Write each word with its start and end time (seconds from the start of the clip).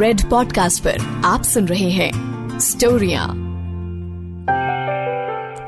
Red 0.00 0.22
podcast 0.30 0.82
पर 0.84 1.00
आप 1.24 1.42
सुन 1.44 1.66
रहे 1.68 1.88
हैं 1.90 2.10
स्टोरियां 2.60 3.24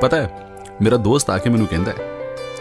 ਪਤਾ 0.02 0.16
ਹੈ 0.16 0.76
ਮੇਰਾ 0.82 0.96
ਦੋਸਤ 0.98 1.30
ਆ 1.30 1.36
ਕੇ 1.38 1.50
ਮੈਨੂੰ 1.50 1.66
ਕਹਿੰਦਾ 1.66 1.90
ਹੈ 1.90 2.06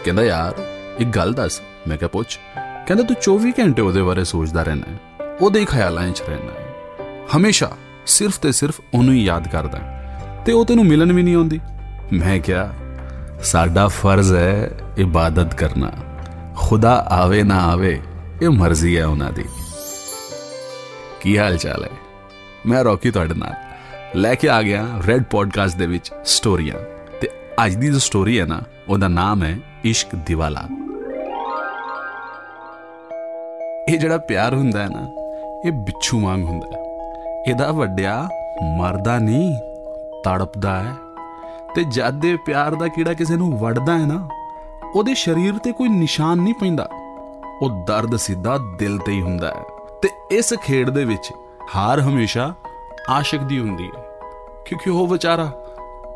ਕਹਿੰਦਾ 0.04 0.22
ਯਾਰ 0.22 0.60
ਇੱਕ 0.98 1.08
ਗੱਲ 1.08 1.32
ਦੱਸ 1.32 1.60
ਮੈਂ 1.88 1.96
ਕਿਹਾ 1.96 2.08
ਪੁੱਛ 2.08 2.38
ਕਹਿੰਦਾ 2.86 3.04
ਤੂੰ 3.04 3.16
24 3.28 3.52
ਘੰਟੇ 3.60 3.82
ਉਹਦੇ 3.82 4.02
ਬਾਰੇ 4.02 4.24
ਸੋਚਦਾ 4.24 4.62
ਰਹਿਣਾ 4.62 4.90
ਹੈ 4.90 5.36
ਉਹਦੇ 5.40 5.60
ਹੀ 5.60 5.64
ਖਿਆਲਾਂ 5.64 6.08
'ਚ 6.10 6.22
ਰਹਿਣਾ 6.28 6.52
ਹੈ 6.52 7.16
ਹਮੇਸ਼ਾ 7.36 7.70
ਸਿਰਫ 8.12 8.38
ਤੇ 8.38 8.52
ਸਿਰਫ 8.52 8.80
ਉਹਨੂੰ 8.94 9.14
ਹੀ 9.14 9.24
ਯਾਦ 9.24 9.48
ਕਰਦਾ 9.48 9.78
ਹੈ 9.78 10.42
ਤੇ 10.46 10.52
ਉਹ 10.52 10.64
ਤੈਨੂੰ 10.64 10.86
ਮਿਲਣ 10.86 11.12
ਵੀ 11.12 11.22
ਨਹੀਂ 11.22 11.36
ਆਉਂਦੀ 11.36 11.60
ਮੈਂ 12.12 12.38
ਕਿਹਾ 12.40 12.70
ਸਾਡਾ 13.44 13.88
ਫਰਜ਼ 13.94 14.34
ਹੈ 14.34 14.70
ਇਬਾਦਤ 14.98 15.54
ਕਰਨਾ 15.54 15.92
ਖੁਦਾ 16.56 16.94
ਆਵੇ 17.12 17.42
ਨਾ 17.44 17.60
ਆਵੇ 17.70 18.00
ਇਹ 18.42 18.48
ਮਰਜ਼ੀ 18.50 18.96
ਹੈ 18.96 19.06
ਉਹਨਾਂ 19.06 19.32
ਦੀ 19.32 19.44
ਕੀ 21.27 21.37
ਹਾਲ 21.37 21.57
ਚਾਲ 21.57 21.83
ਹੈ? 21.83 21.89
ਮੈਂ 22.65 22.83
ਰੌਕੀ 22.83 23.11
ਤੁਹਾਡੇ 23.11 23.33
ਨਾਲ। 23.33 23.53
ਲੈ 24.15 24.35
ਕੇ 24.35 24.49
ਆ 24.49 24.61
ਗਿਆ 24.61 24.87
ਰੈਡ 25.07 25.23
ਪੋਡਕਾਸਟ 25.23 25.77
ਦੇ 25.77 25.87
ਵਿੱਚ 25.87 26.11
ਸਟੋਰੀਆਂ 26.25 26.75
ਤੇ 27.21 27.29
ਅੱਜ 27.65 27.75
ਦੀ 27.75 27.87
ਜੋ 27.87 27.99
ਸਟੋਰੀ 27.99 28.39
ਹੈ 28.39 28.45
ਨਾ, 28.45 28.61
ਉਹਦਾ 28.89 29.07
ਨਾਮ 29.07 29.43
ਹੈ 29.43 29.59
ਇਸ਼ਕ 29.83 30.15
ਦਿਵਾਲਾ। 30.15 30.61
ਇਹ 33.89 33.99
ਜਿਹੜਾ 33.99 34.17
ਪਿਆਰ 34.17 34.53
ਹੁੰਦਾ 34.53 34.83
ਹੈ 34.83 34.87
ਨਾ, 34.87 35.07
ਇਹ 35.65 35.71
ਬਿੱਛੂ 35.71 36.19
ਵਾਂਗ 36.19 36.43
ਹੁੰਦਾ 36.43 36.67
ਹੈ। 36.67 36.83
ਇਹਦਾ 37.47 37.71
ਵੱਡਿਆ 37.71 38.29
ਮਰਦਾ 38.77 39.19
ਨਹੀਂ, 39.19 39.55
ਤੜਪਦਾ 40.25 40.83
ਹੈ। 40.83 40.93
ਤੇ 41.75 41.83
ਜਦ 41.83 42.13
ਦੇ 42.13 42.37
ਪਿਆਰ 42.45 42.75
ਦਾ 42.75 42.87
ਕੀੜਾ 42.87 43.13
ਕਿਸੇ 43.13 43.35
ਨੂੰ 43.35 43.59
ਵੜਦਾ 43.59 43.97
ਹੈ 43.97 44.05
ਨਾ, 44.05 44.29
ਉਹਦੇ 44.95 45.13
ਸਰੀਰ 45.13 45.57
ਤੇ 45.57 45.71
ਕੋਈ 45.71 45.89
ਨਿਸ਼ਾਨ 45.89 46.37
ਨਹੀਂ 46.37 46.53
ਪੈਂਦਾ। 46.53 46.89
ਉਹ 47.61 47.85
ਦਰਦ 47.87 48.15
ਸਿੱਧਾ 48.15 48.59
ਦਿਲ 48.79 48.97
ਤੇ 48.97 49.11
ਹੀ 49.11 49.21
ਹੁੰਦਾ 49.21 49.47
ਹੈ। 49.47 49.76
ਤੇ 50.01 50.09
ਇਸ 50.31 50.53
ਖੇਡ 50.53 50.89
ਦੇ 50.89 51.05
ਵਿੱਚ 51.05 51.31
ਹਾਰ 51.75 51.99
ਹਮੇਸ਼ਾ 51.99 52.55
ਆਸ਼ਿਕ 53.09 53.41
ਦੀ 53.41 53.59
ਹੁੰਦੀ 53.59 53.83
ਹੈ। 53.83 54.03
ਕਿਉਂਕਿ 54.67 54.89
ਉਹ 54.89 55.07
ਵਿਚਾਰਾ 55.07 55.45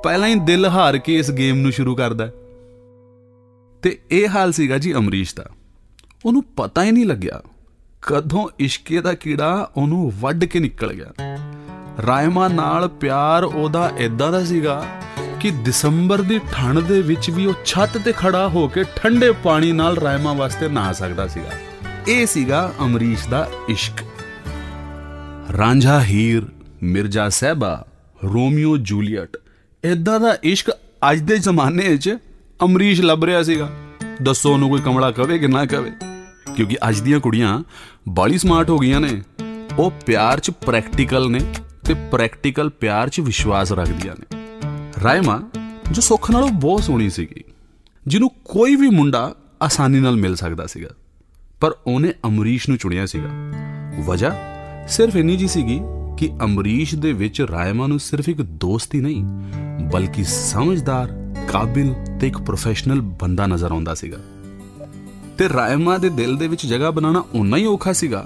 ਪਹਿਲਾਂ 0.03 0.29
ਹੀ 0.29 0.35
ਦਿਲ 0.35 0.65
ਹਾਰ 0.65 0.97
ਕੇ 0.97 1.15
ਇਸ 1.15 1.31
ਗੇਮ 1.31 1.57
ਨੂੰ 1.57 1.71
ਸ਼ੁਰੂ 1.71 1.95
ਕਰਦਾ 1.95 2.25
ਹੈ। 2.25 2.31
ਤੇ 3.81 3.99
ਇਹ 4.11 4.29
ਹਾਲ 4.29 4.51
ਸੀਗਾ 4.51 4.77
ਜੀ 4.77 4.93
ਅਮਰੀਸ਼ 4.93 5.35
ਦਾ। 5.35 5.49
ਉਹਨੂੰ 6.25 6.43
ਪਤਾ 6.43 6.83
ਹੀ 6.83 6.91
ਨਹੀਂ 6.91 7.05
ਲੱਗਿਆ 7.05 7.41
ਕਦੋਂ 8.01 8.47
ਇਸ਼ਕੇ 8.59 9.01
ਦਾ 9.01 9.13
ਕੀੜਾ 9.13 9.71
ਉਹਨੂੰ 9.77 10.13
ਵੱਢ 10.19 10.43
ਕੇ 10.43 10.59
ਨਿਕਲ 10.59 10.93
ਗਿਆ। 10.93 11.37
ਰਾਇਮਾ 12.05 12.47
ਨਾਲ 12.47 12.87
ਪਿਆਰ 12.87 13.43
ਉਹਦਾ 13.43 13.91
ਇਦਾਂ 13.97 14.31
ਦਾ 14.31 14.45
ਸੀਗਾ 14.45 14.85
ਕਿ 15.39 15.51
ਦਸੰਬਰ 15.51 16.21
ਦੀ 16.21 16.39
ਠੰਡ 16.51 16.79
ਦੇ 16.79 17.01
ਵਿੱਚ 17.01 17.29
ਵੀ 17.29 17.45
ਉਹ 17.45 17.53
ਛੱਤ 17.65 17.97
ਤੇ 17.97 18.13
ਖੜਾ 18.17 18.47
ਹੋ 18.47 18.67
ਕੇ 18.67 18.83
ਠੰਡੇ 18.95 19.31
ਪਾਣੀ 19.31 19.71
ਨਾਲ 19.71 19.97
ਰਾਇਮਾ 19.97 20.33
ਵਾਸਤੇ 20.33 20.67
ਨਹਾ 20.67 20.93
ਸਕਦਾ 20.93 21.27
ਸੀਗਾ। 21.27 21.70
ਇਹ 22.07 22.25
ਸੀਗਾ 22.25 22.73
ਅਮਰੀਸ਼ 22.85 23.27
ਦਾ 23.27 23.49
ਇਸ਼ਕ। 23.69 24.05
ਰਾਂਝਾ 25.57 26.03
ਹੀਰ, 26.03 26.43
ਮਿਰਜ਼ਾ 26.83 27.29
ਸਹਿਬਾ, 27.29 27.85
ਰੋਮੀਓ 28.23 28.77
ਜੂਲੀਅਟ 28.77 29.37
ਇਦਾਂ 29.83 30.19
ਦਾ 30.19 30.37
ਇਸ਼ਕ 30.43 30.71
ਅੱਜ 31.11 31.19
ਦੇ 31.19 31.37
ਜ਼ਮਾਨੇ 31.37 31.89
ਵਿੱਚ 31.89 32.17
ਅਮਰੀਸ਼ 32.63 33.01
ਲੱਭ 33.01 33.25
ਰਿਹਾ 33.25 33.43
ਸੀਗਾ। 33.43 33.69
ਦੱਸੋ 34.21 34.53
ਉਹਨੂੰ 34.53 34.69
ਕੋਈ 34.69 34.79
ਕਮਲਾ 34.79 35.11
ਕਵੇ 35.11 35.39
ਕਿ 35.39 35.47
ਨਾ 35.47 35.65
ਕਵੇ। 35.65 35.91
ਕਿਉਂਕਿ 36.55 36.77
ਅੱਜ 36.89 36.99
ਦੀਆਂ 36.99 37.19
ਕੁੜੀਆਂ 37.19 37.63
ਬਾਲੀ 38.09 38.37
ਸਮਾਰਟ 38.37 38.69
ਹੋ 38.69 38.77
ਗਈਆਂ 38.77 39.01
ਨੇ। 39.01 39.21
ਉਹ 39.77 39.91
ਪਿਆਰ 40.05 40.39
'ਚ 40.39 40.51
ਪ੍ਰੈਕਟੀਕਲ 40.51 41.31
ਨੇ 41.31 41.39
ਤੇ 41.85 41.93
ਪ੍ਰੈਕਟੀਕਲ 41.93 42.69
ਪਿਆਰ 42.69 43.09
'ਚ 43.09 43.19
ਵਿਸ਼ਵਾਸ 43.19 43.71
ਰੱਖਦੀਆਂ 43.71 44.15
ਨੇ। 44.19 44.37
ਰਾਇਮਾ, 45.03 45.49
ਜੋ 45.91 46.01
ਸੁੱਖ 46.01 46.31
ਨਾਲੋਂ 46.31 46.49
ਬਹੁਤ 46.49 46.83
ਸੋਹਣੀ 46.83 47.09
ਸੀਗੀ, 47.09 47.43
ਜਿਹਨੂੰ 48.07 48.29
ਕੋਈ 48.29 48.75
ਵੀ 48.75 48.89
ਮੁੰਡਾ 48.89 49.35
ਆਸਾਨੀ 49.61 49.99
ਨਾਲ 49.99 50.15
ਮਿਲ 50.15 50.35
ਸਕਦਾ 50.35 50.67
ਸੀਗਾ। 50.67 50.89
ਪਰ 51.61 51.75
ਉਹਨੇ 51.87 52.13
ਅਮਰੀਸ਼ 52.27 52.69
ਨੂੰ 52.69 52.77
ਚੁਣਿਆ 52.77 53.05
ਸੀਗਾ। 53.05 53.29
ਵਜ੍ਹਾ 54.05 54.35
ਸਿਰਫ 54.87 55.15
ਇੰਨੀ 55.15 55.37
ਜੀ 55.37 55.47
ਸੀਗੀ 55.47 55.81
ਕਿ 56.17 56.29
ਅਮਰੀਸ਼ 56.43 56.95
ਦੇ 56.95 57.13
ਵਿੱਚ 57.13 57.41
ਰਾਇਮਾ 57.41 57.87
ਨੂੰ 57.87 57.99
ਸਿਰਫ 57.99 58.29
ਇੱਕ 58.29 58.41
ਦੋਸਤ 58.41 58.95
ਹੀ 58.95 58.99
ਨਹੀਂ, 58.99 59.25
ਬਲਕਿ 59.93 60.23
ਸਮਝਦਾਰ, 60.23 61.35
ਕਾਬਿਲ 61.47 61.95
ਤੇ 62.19 62.27
ਇੱਕ 62.27 62.37
ਪ੍ਰੋਫੈਸ਼ਨਲ 62.37 63.01
ਬੰਦਾ 63.01 63.47
ਨਜ਼ਰ 63.47 63.71
ਆਉਂਦਾ 63.71 63.93
ਸੀਗਾ। 63.93 64.17
ਤੇ 65.37 65.49
ਰਾਇਮਾ 65.49 65.97
ਦੇ 65.97 66.09
ਦਿਲ 66.09 66.37
ਦੇ 66.37 66.47
ਵਿੱਚ 66.47 66.65
ਜਗ੍ਹਾ 66.65 66.91
ਬਣਾਉਣਾ 66.91 67.23
ਉਨਾ 67.33 67.57
ਹੀ 67.57 67.65
ਔਖਾ 67.65 67.93
ਸੀਗਾ, 67.93 68.25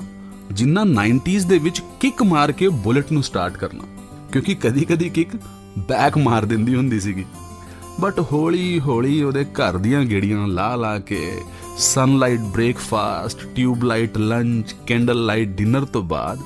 ਜਿੰਨਾ 0.52 0.84
90s 0.84 1.46
ਦੇ 1.46 1.58
ਵਿੱਚ 1.58 1.82
ਕਿੱਕ 2.00 2.24
ਮਾਰ 2.24 2.52
ਕੇ 2.52 2.70
ਬੁਲਟ 2.70 3.12
ਨੂੰ 3.12 3.24
ਸਟਾਰਟ 3.24 3.58
ਕਰਨਾ, 3.58 3.84
ਕਿਉਂਕਿ 4.32 4.56
ਕਦੀ-ਕਦੀ 4.56 5.10
ਕਿੱਕ 5.10 5.36
ਬੈਕ 5.80 6.18
ਮਾਰ 6.18 6.46
ਦਿੰਦੀ 6.46 6.76
ਹੁੰਦੀ 6.76 7.00
ਸੀਗੀ। 7.00 7.26
ਬਟ 8.02 8.20
ਹੌਲੀ 8.20 8.80
ਹੌਲੀ 8.80 9.24
ਉਹਦੇ 9.24 9.44
ਘਰ 9.44 9.78
ਦੀਆਂ 9.78 10.06
ਗੇੜੀਆਂ 10.06 10.48
ਲਾ 10.48 10.76
ਲਾ 10.76 11.00
ਕੇ 11.00 11.32
sunlight 11.78 12.40
breakfast 12.40 13.46
tube 13.56 13.84
light 13.84 14.18
lunch 14.18 14.76
candle 14.88 15.26
light 15.26 15.48
dinner 15.48 15.86
ਤੋਂ 15.86 16.02
ਬਾਅਦ 16.04 16.40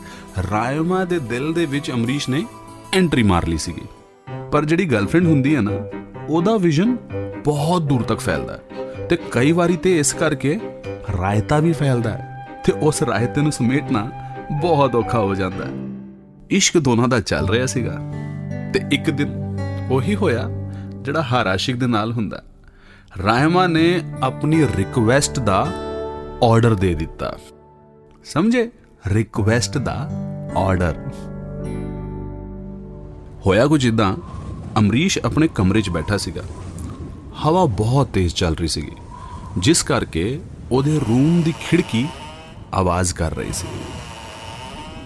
ਰਾਇਮਾ 0.51 1.03
ਦੇ 1.06 1.19
ਦਿਲ 1.19 1.53
ਦੇ 1.53 1.66
ਵਿੱਚ 1.66 1.91
ਅਮਰੀਸ਼ 1.91 2.29
ਨੇ 2.29 2.45
ਐਂਟਰੀ 2.94 3.23
ਮਾਰ 3.23 3.47
ਲਈ 3.47 3.57
ਸੀਗੀ। 3.57 3.85
ਪਰ 4.51 4.66
ਜਿਹੜੀ 4.66 4.85
ਗਰਲਫ੍ਰੈਂਡ 4.85 5.25
ਹੁੰਦੀ 5.25 5.56
ਹੈ 5.56 5.62
ਨਾ, 5.62 5.72
ਉਹਦਾ 6.29 6.57
ਵਿਜ਼ਨ 6.57 6.95
ਬਹੁਤ 7.45 7.81
ਦੂਰ 7.81 8.01
ਤੱਕ 8.01 8.19
ਫੈਲਦਾ 8.19 8.53
ਹੈ 8.53 9.06
ਤੇ 9.07 9.18
ਕਈ 9.31 9.51
ਵਾਰੀ 9.51 9.78
ਤੇ 9.78 9.97
ਇਸ 10.00 10.13
ਕਰਕੇ 10.13 10.59
ਰਾਇਤਾ 11.22 11.59
ਵੀ 11.59 11.73
ਫੈਲਦਾ 11.73 12.09
ਹੈ 12.09 12.47
ਤੇ 12.66 12.73
ਉਸ 12.81 13.03
ਰਾਇਤੇ 13.03 13.41
ਨੂੰ 13.41 13.51
ਸਮੇਟਣਾ 13.51 14.09
ਬਹੁਤ 14.62 14.95
ਔਖਾ 14.95 15.19
ਹੋ 15.19 15.35
ਜਾਂਦਾ 15.35 15.66
ਹੈ। 15.66 15.72
ਇਸ਼ਕ 16.50 16.78
ਦੋਨਾਂ 16.78 17.07
ਦਾ 17.07 17.19
ਚੱਲ 17.19 17.50
ਰਿਹਾ 17.50 17.66
ਸੀਗਾ 17.66 17.97
ਤੇ 18.73 18.81
ਇੱਕ 18.91 19.09
ਦਿਨ 19.09 19.34
ਉਹੀ 19.91 20.16
ਹੋਇਆ 20.16 20.50
ਜਿਹੜਾ 21.01 21.22
ਹਰ 21.22 21.47
ਆਸ਼ਿਕ 21.47 21.75
ਦੇ 21.75 21.88
ਨਾਲ 21.88 22.12
ਹੁੰਦਾ 22.12 22.44
ਰਾਇਮਾ 23.17 23.67
ਨੇ 23.67 24.01
ਆਪਣੀ 24.23 24.67
ਰਿਕੁਐਸਟ 24.75 25.39
ਦਾ 25.39 25.67
ਆਰਡਰ 26.43 26.75
ਦੇ 26.75 26.93
ਦਿੱਤਾ। 26.95 27.37
ਸਮਝੇ? 28.25 28.71
ਰਿਕੁਐਸਟ 29.07 29.77
ਦਾ 29.77 30.09
ਆਰਡਰ 30.57 30.95
ਹੋਇਆ 33.45 33.67
ਕੁਝ 33.67 33.85
ਇਦਾਂ 33.85 34.15
ਅਮਰੀਸ਼ 34.79 35.19
ਆਪਣੇ 35.25 35.47
ਕਮਰੇ 35.47 35.81
'ਚ 35.81 35.89
ਬੈਠਾ 35.89 36.17
ਸੀਗਾ। 36.17 36.43
ਹਵਾ 37.45 37.65
ਬਹੁਤ 37.65 38.07
ਤੇਜ਼ 38.07 38.35
ਚੱਲ 38.35 38.55
ਰਹੀ 38.55 38.67
ਸੀਗੀ, 38.67 38.95
ਜਿਸ 39.57 39.83
ਕਰਕੇ 39.83 40.39
ਉਹਦੇ 40.71 40.99
ਰੂਮ 40.99 41.41
ਦੀ 41.41 41.53
ਖਿੜਕੀ 41.61 42.07
ਆਵਾਜ਼ 42.73 43.13
ਕਰ 43.13 43.35
ਰਹੀ 43.35 43.53
ਸੀ। 43.53 43.67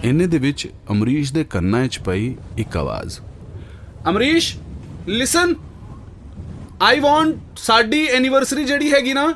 ਇੰਨੇ 0.04 0.26
ਦੇ 0.26 0.38
ਵਿੱਚ 0.38 0.68
ਅਮਰੀਸ਼ 0.90 1.32
ਦੇ 1.32 1.44
ਕੰਨਾਂ 1.44 1.86
'ਚ 1.86 1.98
ਪਈ 1.98 2.34
ਇੱਕ 2.58 2.76
ਆਵਾਜ਼। 2.76 3.18
ਅਮਰੀਸ਼ 4.08 4.56
ਲਿਸਨ 5.08 5.54
ਆਈ 6.82 7.00
ਵਾਂਟ 7.00 7.58
ਸਾਡੀ 7.58 8.04
ਐਨੀਵਰਸਰੀ 8.06 8.64
ਜਿਹੜੀ 8.64 8.92
ਹੈਗੀ 8.92 9.12
ਨਾ, 9.12 9.32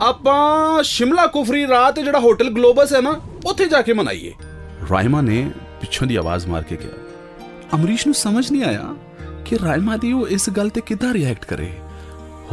ਆਪਾਂ 0.00 0.82
ਸ਼ਿਮਲਾ 0.82 1.26
ਕੁਫਰੀ 1.26 1.66
ਰਾਤ 1.66 1.98
ਜਿਹੜਾ 1.98 2.18
ਹੋਟਲ 2.18 2.50
ਗਲੋਬਸ 2.50 2.92
ਹੈ 2.94 3.00
ਨਾ, 3.00 3.14
ਉੱਥੇ 3.46 3.66
ਜਾ 3.66 3.80
ਕੇ 3.82 3.92
ਮਨਾਈਏ। 3.92 4.32
ਰਾਇਮਾ 4.90 5.20
ਨੇ 5.20 5.50
ਪਿੱਛੋਂ 5.80 6.06
ਦੀ 6.06 6.16
ਆਵਾਜ਼ 6.16 6.46
ਮਾਰ 6.46 6.62
ਕੇ 6.62 6.76
ਕਿਹਾ, 6.76 6.92
ਅਮਰੀਸ਼ 7.74 8.06
ਨੂੰ 8.06 8.14
ਸਮਝ 8.14 8.50
ਨਹੀਂ 8.52 8.64
ਆਇਆ 8.64 8.94
ਕਿ 9.44 9.58
ਰਾਇਮਾ 9.58 9.96
ਦੀ 9.96 10.12
ਉਹ 10.12 10.28
ਇਸ 10.28 10.48
ਗੱਲ 10.50 10.68
ਤੇ 10.68 10.80
ਕਿੱਦਾਂ 10.80 11.12
ਰਿਐਕਟ 11.14 11.44
ਕਰੇ? 11.44 11.72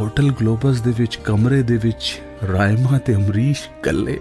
ਹੋਟਲ 0.00 0.30
ਗਲੋਬਸ 0.30 0.80
ਦੇ 0.80 0.92
ਵਿੱਚ, 0.98 1.16
ਕਮਰੇ 1.16 1.62
ਦੇ 1.62 1.76
ਵਿੱਚ, 1.76 2.20
ਰਾਇਮਾ 2.52 2.98
ਤੇ 2.98 3.14
ਅਮਰੀਸ਼ 3.14 3.68
ਇਕੱਲੇ। 3.68 4.20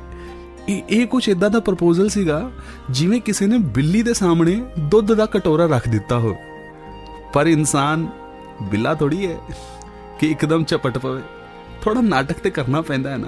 ਇਹ 0.69 0.81
ਇਹ 0.90 1.06
ਕੁਝ 1.08 1.28
ਇਦਾਂ 1.30 1.50
ਦਾ 1.50 1.59
ਪ੍ਰਪੋਜ਼ਲ 1.59 2.09
ਸੀਗਾ, 2.09 2.50
ਜਿਵੇਂ 2.90 3.22
ਕਿਸੇ 3.22 3.46
ਨੇ 3.46 3.58
ਬਿੱਲੀ 3.58 4.02
ਦੇ 4.02 4.13
ਸਾਹਮਣੇ 4.13 4.62
ਦੁੱਧ 4.80 5.13
ਦਾ 5.13 5.25
ਕਟੋਰਾ 5.25 5.66
ਰੱਖ 5.66 5.90
ਦਿੱਤਾ 5.90 6.18
ਹੋ 6.18 6.36
ਪਰ 7.34 7.47
ਇਨਸਾਨ 7.47 8.08
ਬਿੱਲਾ 8.62 8.94
ਥੋੜੀ 8.94 9.25
ਹੈ। 9.25 9.38
ਕਿ 10.23 10.29
ਇੱਕਦਮ 10.31 10.63
ਝਪਟ 10.63 10.97
ਪਵੇ। 10.97 11.22
ਥੋੜਾ 11.81 12.01
ਨਾਟਕ 12.01 12.35
ਤੇ 12.35 12.50
ਕਰਨਾ 12.50 12.81
ਪੈਂਦਾ 12.81 13.09
ਹੈ 13.09 13.17
ਨਾ। 13.17 13.28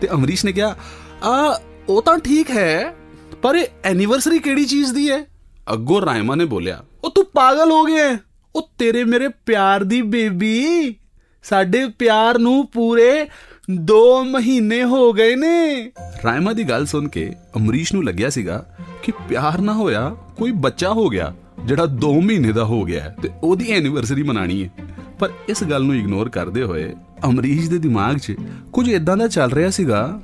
ਤੇ 0.00 0.08
ਅਮਰੀਸ਼ 0.12 0.44
ਨੇ 0.44 0.52
ਕਿਹਾ, 0.52 0.76
ਆ, 1.24 1.60
ਉਹ 1.88 2.02
ਤਾਂ 2.02 2.18
ਠੀਕ 2.18 2.50
ਹੈ, 2.50 2.94
ਪਰ 3.42 3.54
ਇਹ 3.54 3.66
ਐਨੀਵਰਸਰੀ 3.84 4.38
ਕਿਹੜੀ 4.38 4.64
ਚੀਜ਼ 4.64 4.92
ਦੀ 4.94 5.10
ਹੈ? 5.10 5.18
ਅੱਗੋਂ 5.72 6.00
ਰਾਇਮਾ 6.00 6.34
ਨੇ 6.34 6.44
ਬੋਲਿਆ, 6.44 6.84
ਉਹ 7.04 7.10
ਤੂੰ 7.10 7.24
ਪਾਗਲ 7.24 7.70
ਹੋ 7.70 7.82
ਗਿਆ 7.84 8.08
ਹੈ। 8.08 8.18
ਉਹ 8.56 8.68
ਤੇਰੇ 8.78 9.04
ਮੇਰੇ 9.04 9.28
ਪਿਆਰ 9.46 9.84
ਦੀ 9.84 10.02
ਬੇਬੀ। 10.02 10.94
ਸਾਡੇ 11.44 11.86
ਪਿਆਰ 11.88 12.38
ਨੂੰ 12.38 12.66
ਪੂਰੇ 12.66 13.26
2 13.84 14.02
ਮਹੀਨੇ 14.24 14.82
ਹੋ 14.84 15.12
ਗਏ 15.12 15.34
ਨੇ। 15.36 15.90
ਰਾਇਮਾ 16.24 16.52
ਦੀ 16.52 16.64
ਗੱਲ 16.64 16.86
ਸੁਣ 16.86 17.08
ਕੇ 17.08 17.30
ਅਮਰੀਸ਼ 17.56 17.92
ਨੂੰ 17.94 18.04
ਲੱਗਿਆ 18.04 18.30
ਸੀਗਾ 18.30 18.64
ਕਿ 19.02 19.12
ਪਿਆਰ 19.28 19.58
ਨਾ 19.58 19.72
ਹੋਇਆ, 19.72 20.08
ਕੋਈ 20.36 20.52
ਬੱਚਾ 20.52 20.92
ਹੋ 20.92 21.08
ਗਿਆ, 21.08 21.34
ਜਿਹੜਾ 21.64 21.86
2 21.86 22.12
ਮਹੀਨੇ 22.20 22.52
ਦਾ 22.52 22.64
ਹੋ 22.64 22.82
ਗਿਆ 22.84 23.00
ਹੈ 23.00 23.14
ਤੇ 23.22 23.30
ਉਹਦੀ 23.42 23.72
ਐਨੀਵਰਸਰੀ 23.72 24.22
ਮਨਾਣੀ 24.22 24.64
ਹੈ। 24.64 24.85
ਪਰ 25.18 25.30
ਇਸ 25.48 25.64
ਗੱਲ 25.64 25.84
ਨੂੰ 25.84 25.96
ਇਗਨੋਰ 25.96 26.28
ਕਰਦੇ 26.28 26.62
ਹੋਏ 26.62 26.94
ਅਮਰੀਸ਼ 27.24 27.70
ਦੇ 27.70 27.78
ਦਿਮਾਗ 27.78 28.16
'ਚ 28.16 28.36
ਕੁਝ 28.72 28.88
ਇਦਾਂ 28.88 29.16
ਦਾ 29.16 29.28
ਚੱਲ 29.28 29.50
ਰਿਹਾ 29.50 29.70
ਸੀਗਾ। 29.70 30.20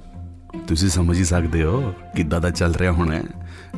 ਤੁਸੀਂ 0.69 0.89
ਸਮਝ 0.89 1.19
ਹੀ 1.19 1.25
ਸਕਦੇ 1.25 1.63
ਹੋ 1.63 1.95
ਕਿੱਦਾਂ 2.17 2.41
ਦਾ 2.41 2.51
ਚੱਲ 2.51 2.75
ਰਿਹਾ 2.75 2.93
ਹੋਣਾ 2.93 3.15
ਹੈ। 3.15 3.23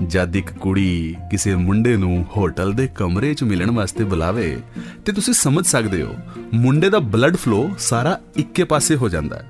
ਜਦ 0.07 0.37
ਇੱਕ 0.37 0.51
ਕੁੜੀ 0.51 1.17
ਕਿਸੇ 1.31 1.55
ਮੁੰਡੇ 1.55 1.97
ਨੂੰ 1.97 2.27
ਹੋਟਲ 2.37 2.73
ਦੇ 2.73 2.89
ਕਮਰੇ 2.95 3.35
'ਚ 3.35 3.43
ਮਿਲਣ 3.43 3.71
ਵਾਸਤੇ 3.71 4.05
ਬੁਲਾਵੇ 4.05 4.61
ਤੇ 5.05 5.13
ਤੁਸੀਂ 5.13 5.35
ਸਮਝ 5.35 5.67
ਸਕਦੇ 5.67 6.03
ਹੋ, 6.03 6.15
ਮੁੰਡੇ 6.55 6.91
ਦਾ 6.91 6.99
ਬਲੱਡ 6.99 7.37
ਫਲੋ 7.37 7.71
ਸਾਰਾ 7.79 8.21
ਇੱਕੇ 8.37 8.65
ਪਾਸੇ 8.65 8.97
ਹੋ 8.97 9.09
ਜਾਂਦਾ 9.09 9.37
ਹੈ। 9.37 9.47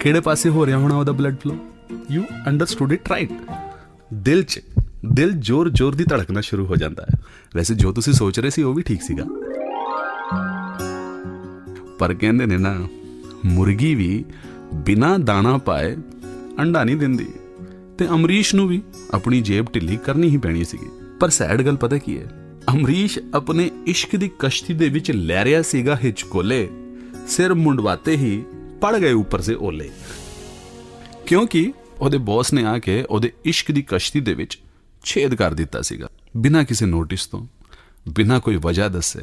ਕਿਹੜੇ 0.00 0.20
ਪਾਸੇ 0.20 0.48
ਹੋ 0.48 0.66
ਰਿਹਾ 0.66 0.78
ਹੋਣਾ 0.78 0.96
ਉਹਦਾ 0.96 1.12
blood 1.12 1.36
flow 1.36 1.56
you 2.10 2.22
understood 2.46 2.92
it 2.92 3.08
right 3.08 3.30
ਦਿਲ 4.14 4.42
'ਚ, 4.42 4.60
ਦਿਲ 5.12 5.32
ਜ਼ੋਰ-ਜ਼ੋਰ 5.32 5.94
ਦੀ 5.94 6.04
ਧੜਕਣਾ 6.04 6.40
ਸ਼ੁਰੂ 6.40 6.66
ਹੋ 6.66 6.76
ਜਾਂਦਾ 6.76 7.02
ਹੈ। 7.02 7.18
ਵੈਸੇ 7.56 7.74
ਜੋ 7.74 7.92
ਤੁਸੀਂ 7.92 8.12
ਸੋਚ 8.12 8.40
ਰਹੇ 8.40 8.50
ਸੀ 8.50 8.62
ਉਹ 8.62 8.74
ਵੀ 8.74 8.82
ਠੀਕ 8.82 9.02
ਸੀਗਾ। 9.02 9.24
ਪਰ 11.98 12.14
ਕਹਿੰਦੇ 12.14 12.46
ਨੇ 12.46 12.58
ਨਾ, 12.58 12.88
ਮੁਰਗੀ 13.44 13.94
ਵੀ 13.94 14.24
ਬਿਨਾ 14.74 15.18
ਦਾਣਾ 15.18 15.58
ਪਾਏ 15.58 15.96
ਅੰਡਾ 16.60 16.84
ਨਹੀਂ 16.84 16.96
ਦਿੰਦੀ। 16.96 17.26
ਤੇ 17.98 18.08
ਅਮਰੀਸ਼ 18.08 18.54
ਨੂੰ 18.54 18.68
ਵੀ 18.68 18.82
ਆਪਣੀ 19.10 19.40
ਜੇਬ 19.40 19.66
ਢਿੱਲੀ 19.74 19.96
ਕਰਨੀ 19.96 20.28
ਹੀ 20.28 20.36
ਪੈਣੀ 20.36 20.64
ਸੀਗੀ। 20.64 20.88
ਪਰ 21.20 21.28
ਸੈਡ 21.28 21.62
ਗੱਲ 21.62 21.76
ਪਤਾ 21.76 21.98
ਕੀ 21.98 22.18
ਹੈ? 22.18 22.30
ਅਮਰੀਸ਼ 22.72 23.18
ਆਪਣੇ 23.34 23.70
ਇਸ਼ਕ 23.86 24.16
ਦੀ 24.16 24.30
ਕਸ਼ਤੀ 24.38 24.74
ਦੇ 24.74 24.88
ਵਿੱਚ 24.88 25.10
ਲੈ 25.10 25.44
ਰਿਹਾ 25.44 25.62
ਸੀਗਾ 25.62 25.96
ਹਿਚਕੋਲੇ। 26.04 26.68
ਸਿਰ 27.28 27.54
ਮੁੰਡਵਾਤੇ 27.54 28.16
ਹੀ 28.16 28.44
ਪੜ 28.80 28.98
ਗਏ 28.98 29.12
ਉੱਪਰ 29.12 29.40
ਸੇ 29.40 29.54
ਓਲੇ। 29.54 29.90
ਕਿਉਂਕਿ 31.26 31.72
ਉਹਦੇ 32.00 32.18
ਬੌਸ 32.18 32.52
ਨੇ 32.52 32.64
ਆ 32.64 32.78
ਕੇ 32.78 33.04
ਉਹਦੇ 33.10 33.32
ਇਸ਼ਕ 33.44 33.72
ਦੀ 33.72 33.84
ਕਸ਼ਤੀ 33.88 34.20
ਦੇ 34.20 34.34
ਵਿੱਚ 34.34 34.58
ਛੇਦ 35.04 35.34
ਕਰ 35.34 35.54
ਦਿੱਤਾ 35.54 35.80
ਸੀਗਾ, 35.80 36.08
ਬਿਨਾਂ 36.36 36.64
ਕਿਸੇ 36.64 36.86
ਨੋਟਿਸ 36.86 37.26
ਤੋਂ, 37.26 37.46
ਬਿਨਾਂ 38.08 38.40
ਕੋਈ 38.40 38.56
ਵਜ੍ਹਾ 38.56 38.88
ਦੱਸੇ। 38.88 39.20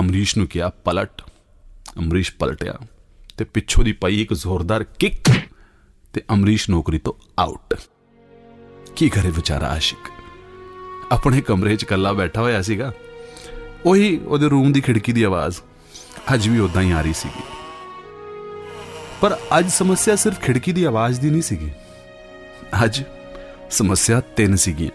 ਅਮਰੀਸ਼ 0.00 0.38
ਨੂੰ 0.38 0.46
ਕਿਹਾ, 0.46 0.68
ਪਲਟ। 0.68 1.29
ਅਮਰੀਸ਼ 1.98 2.34
ਪਲਟਿਆ 2.38 2.74
ਤੇ 3.36 3.44
ਪਿੱਛੋਂ 3.44 3.84
ਦੀ 3.84 3.92
ਪਈ 3.92 4.22
ਇੱਕ 4.22 4.34
ਜ਼ੋਰਦਾਰ 4.34 4.84
ਕਿੱਕ 4.84 5.30
ਤੇ 6.12 6.22
ਅਮਰੀਸ਼ 6.32 6.70
ਨੌਕਰੀ 6.70 6.98
ਤੋਂ 6.98 7.12
ਆਊਟ 7.38 7.74
ਕੀ 8.96 9.08
ਕਰੇ 9.08 9.30
ਵਿਚਾਰਾ 9.30 9.66
ਆਸ਼ਿਕ? 9.66 10.10
ਆਪਣੇ 11.12 11.40
ਕਮਰੇ 11.40 11.76
'ਚ 11.76 11.82
ਇਕੱਲਾ 11.82 12.12
ਬੈਠਾ 12.12 12.40
ਹੋਇਆ 12.40 12.62
ਸੀਗਾ। 12.62 12.92
ਉਹੀ 13.86 14.18
ਉਹਦੇ 14.18 14.48
ਰੂਮ 14.48 14.72
ਦੀ 14.72 14.80
ਖਿੜਕੀ 14.80 15.12
ਦੀ 15.12 15.22
ਆਵਾਜ਼। 15.22 15.60
ਅੱਜ 16.34 16.48
ਵੀ 16.48 16.58
ਉਦਾਂ 16.58 16.82
ਹੀ 16.82 16.90
ਆ 16.90 17.00
ਰਹੀ 17.00 17.12
ਸੀਗੀ। 17.12 17.42
ਪਰ 19.20 19.38
ਅੱਜ 19.58 19.70
ਸਮੱਸਿਆ 19.70 20.16
ਸਿਰਫ 20.16 20.40
ਖਿੜਕੀ 20.40 20.72
ਦੀ 20.72 20.84
ਆਵਾਜ਼ 20.84 21.20
ਦੀ 21.20 21.30
ਨਹੀਂ 21.30 21.42
ਸੀਗੀ। 21.42 21.70
ਅੱਜ 22.84 23.02
ਸਮੱਸਿਆ 23.70 24.20
ਤਿੰਨ 24.20 24.56
ਸੀਗੀਆਂ। 24.56 24.90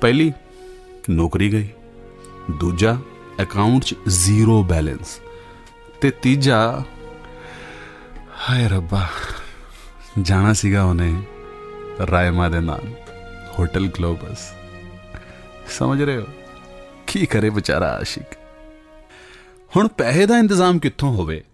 ਪਹਿਲੀ, 0.00 0.32
ਨੌਕਰੀ 1.10 1.52
ਗਈ। 1.52 1.68
ਦੂਜਾ 2.50 2.98
ਅਕਾਊਂਟ 3.42 3.84
'ਚ 3.84 3.94
ਜ਼ੀਰੋ 4.08 4.62
ਬੈਲੈਂਸ 4.62 5.20
ਤੇ 6.00 6.10
ਤੀਜਾ, 6.10 6.82
ਹਾਏ 8.48 8.68
ਰੱਬਾ, 8.68 9.08
ਜਾਣਾ 10.22 10.52
ਸੀਗਾ 10.52 10.84
ਉਹਨੇ 10.84 11.22
ਰਾਇਮਾ 12.10 12.48
ਦੇ 12.48 12.60
ਨਾਲ, 12.60 12.80
ਹੋਟਲ 13.58 13.86
ਗਲੋਬਸ। 13.86 14.52
ਸਮਝ 15.68 16.02
ਰਹੇ 16.02 16.16
ਹੋ? 16.16 16.26
ਕੀ 17.06 17.26
ਕਰੇ 17.26 17.48
ਵਿਚਾਰਾ 17.48 17.86
ਆਸ਼ਿਕ? 17.86 18.36
ਹੁਣ 19.76 19.88
ਪੈਸੇ 19.88 20.26
ਦਾ 20.26 20.38
ਇੰਤਜ਼ਾਮ 20.38 20.78
ਕਿੱਥੋਂ 20.78 21.14
ਹੋਵੇ? 21.14 21.44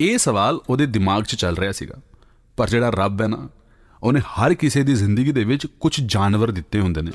ਇਹ 0.00 0.18
ਸਵਾਲ 0.18 0.60
ਉਹਦੇ 0.68 0.86
ਦਿਮਾਗ 0.86 1.24
'ਚ 1.24 1.34
ਚੱਲ 1.34 1.56
ਰਿਹਾ 1.56 1.72
ਸੀਗਾ। 1.72 1.94
ਪਰ 2.56 2.68
ਜਿਹੜਾ 2.68 2.88
ਰੱਬ 2.88 3.22
ਹੈ 3.22 3.26
ਨਾ, 3.26 3.48
ਉਹਨੇ 4.02 4.20
ਹਰ 4.20 4.54
ਕਿਸੇ 4.54 4.82
ਦੀ 4.82 4.94
ਜ਼ਿੰਦਗੀ 4.94 5.32
ਦੇ 5.32 5.44
ਵਿੱਚ 5.44 5.66
ਕੁਝ 5.66 6.00
ਜਾਨਵਰ 6.06 6.50
ਦਿੱਤੇ 6.50 6.80
ਹੁੰਦੇ 6.80 7.02
ਨੇ, 7.02 7.12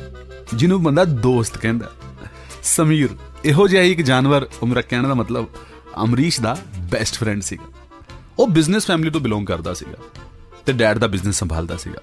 ਜਿਹਨੂੰ 0.56 0.84
ਬੰਦਾ 0.84 1.06
ਦੋਸਤ 1.06 1.58
ਕਹਿੰਦਾ 1.58 1.92
ਸਮੀਰ, 2.64 3.10
ਇਹੋ 3.46 3.68
ਜਿਹਾ 3.68 3.84
ਹੀ 3.84 3.92
ਇੱਕ 3.92 4.02
ਜਾਨਵਰ 4.02 4.48
ਉਮਰ 4.62 4.82
ਕਹਿਣ 4.82 5.08
ਦਾ 5.08 5.14
ਮਤਲਬ 5.14 5.46
ਅਮਰੀਸ਼ 6.04 6.42
ਦਾ 6.42 6.58
ਬੈਸਟ 6.78 7.16
ਫਰੈਂਡ 7.16 7.42
ਸੀਗਾ। 7.42 7.64
ਉਹ 8.40 8.48
ਬਿਜ਼ਨਸ 8.48 8.86
ਫੈਮਿਲੀ 8.86 9.10
ਤੋਂ 9.10 9.22
ਬਿਲੋਂਗ 9.22 9.46
ਕਰਦਾ 9.46 9.74
ਸੀਗਾ 9.74 9.98
ਤੇ 10.66 10.74
ਡੈਡ 10.74 10.98
ਦਾ 10.98 11.08
ਬਿਜ਼ਨਸ 11.08 11.40
ਸੰਭਾਲਦਾ 11.40 11.78
ਸੀਗਾ। 11.78 12.02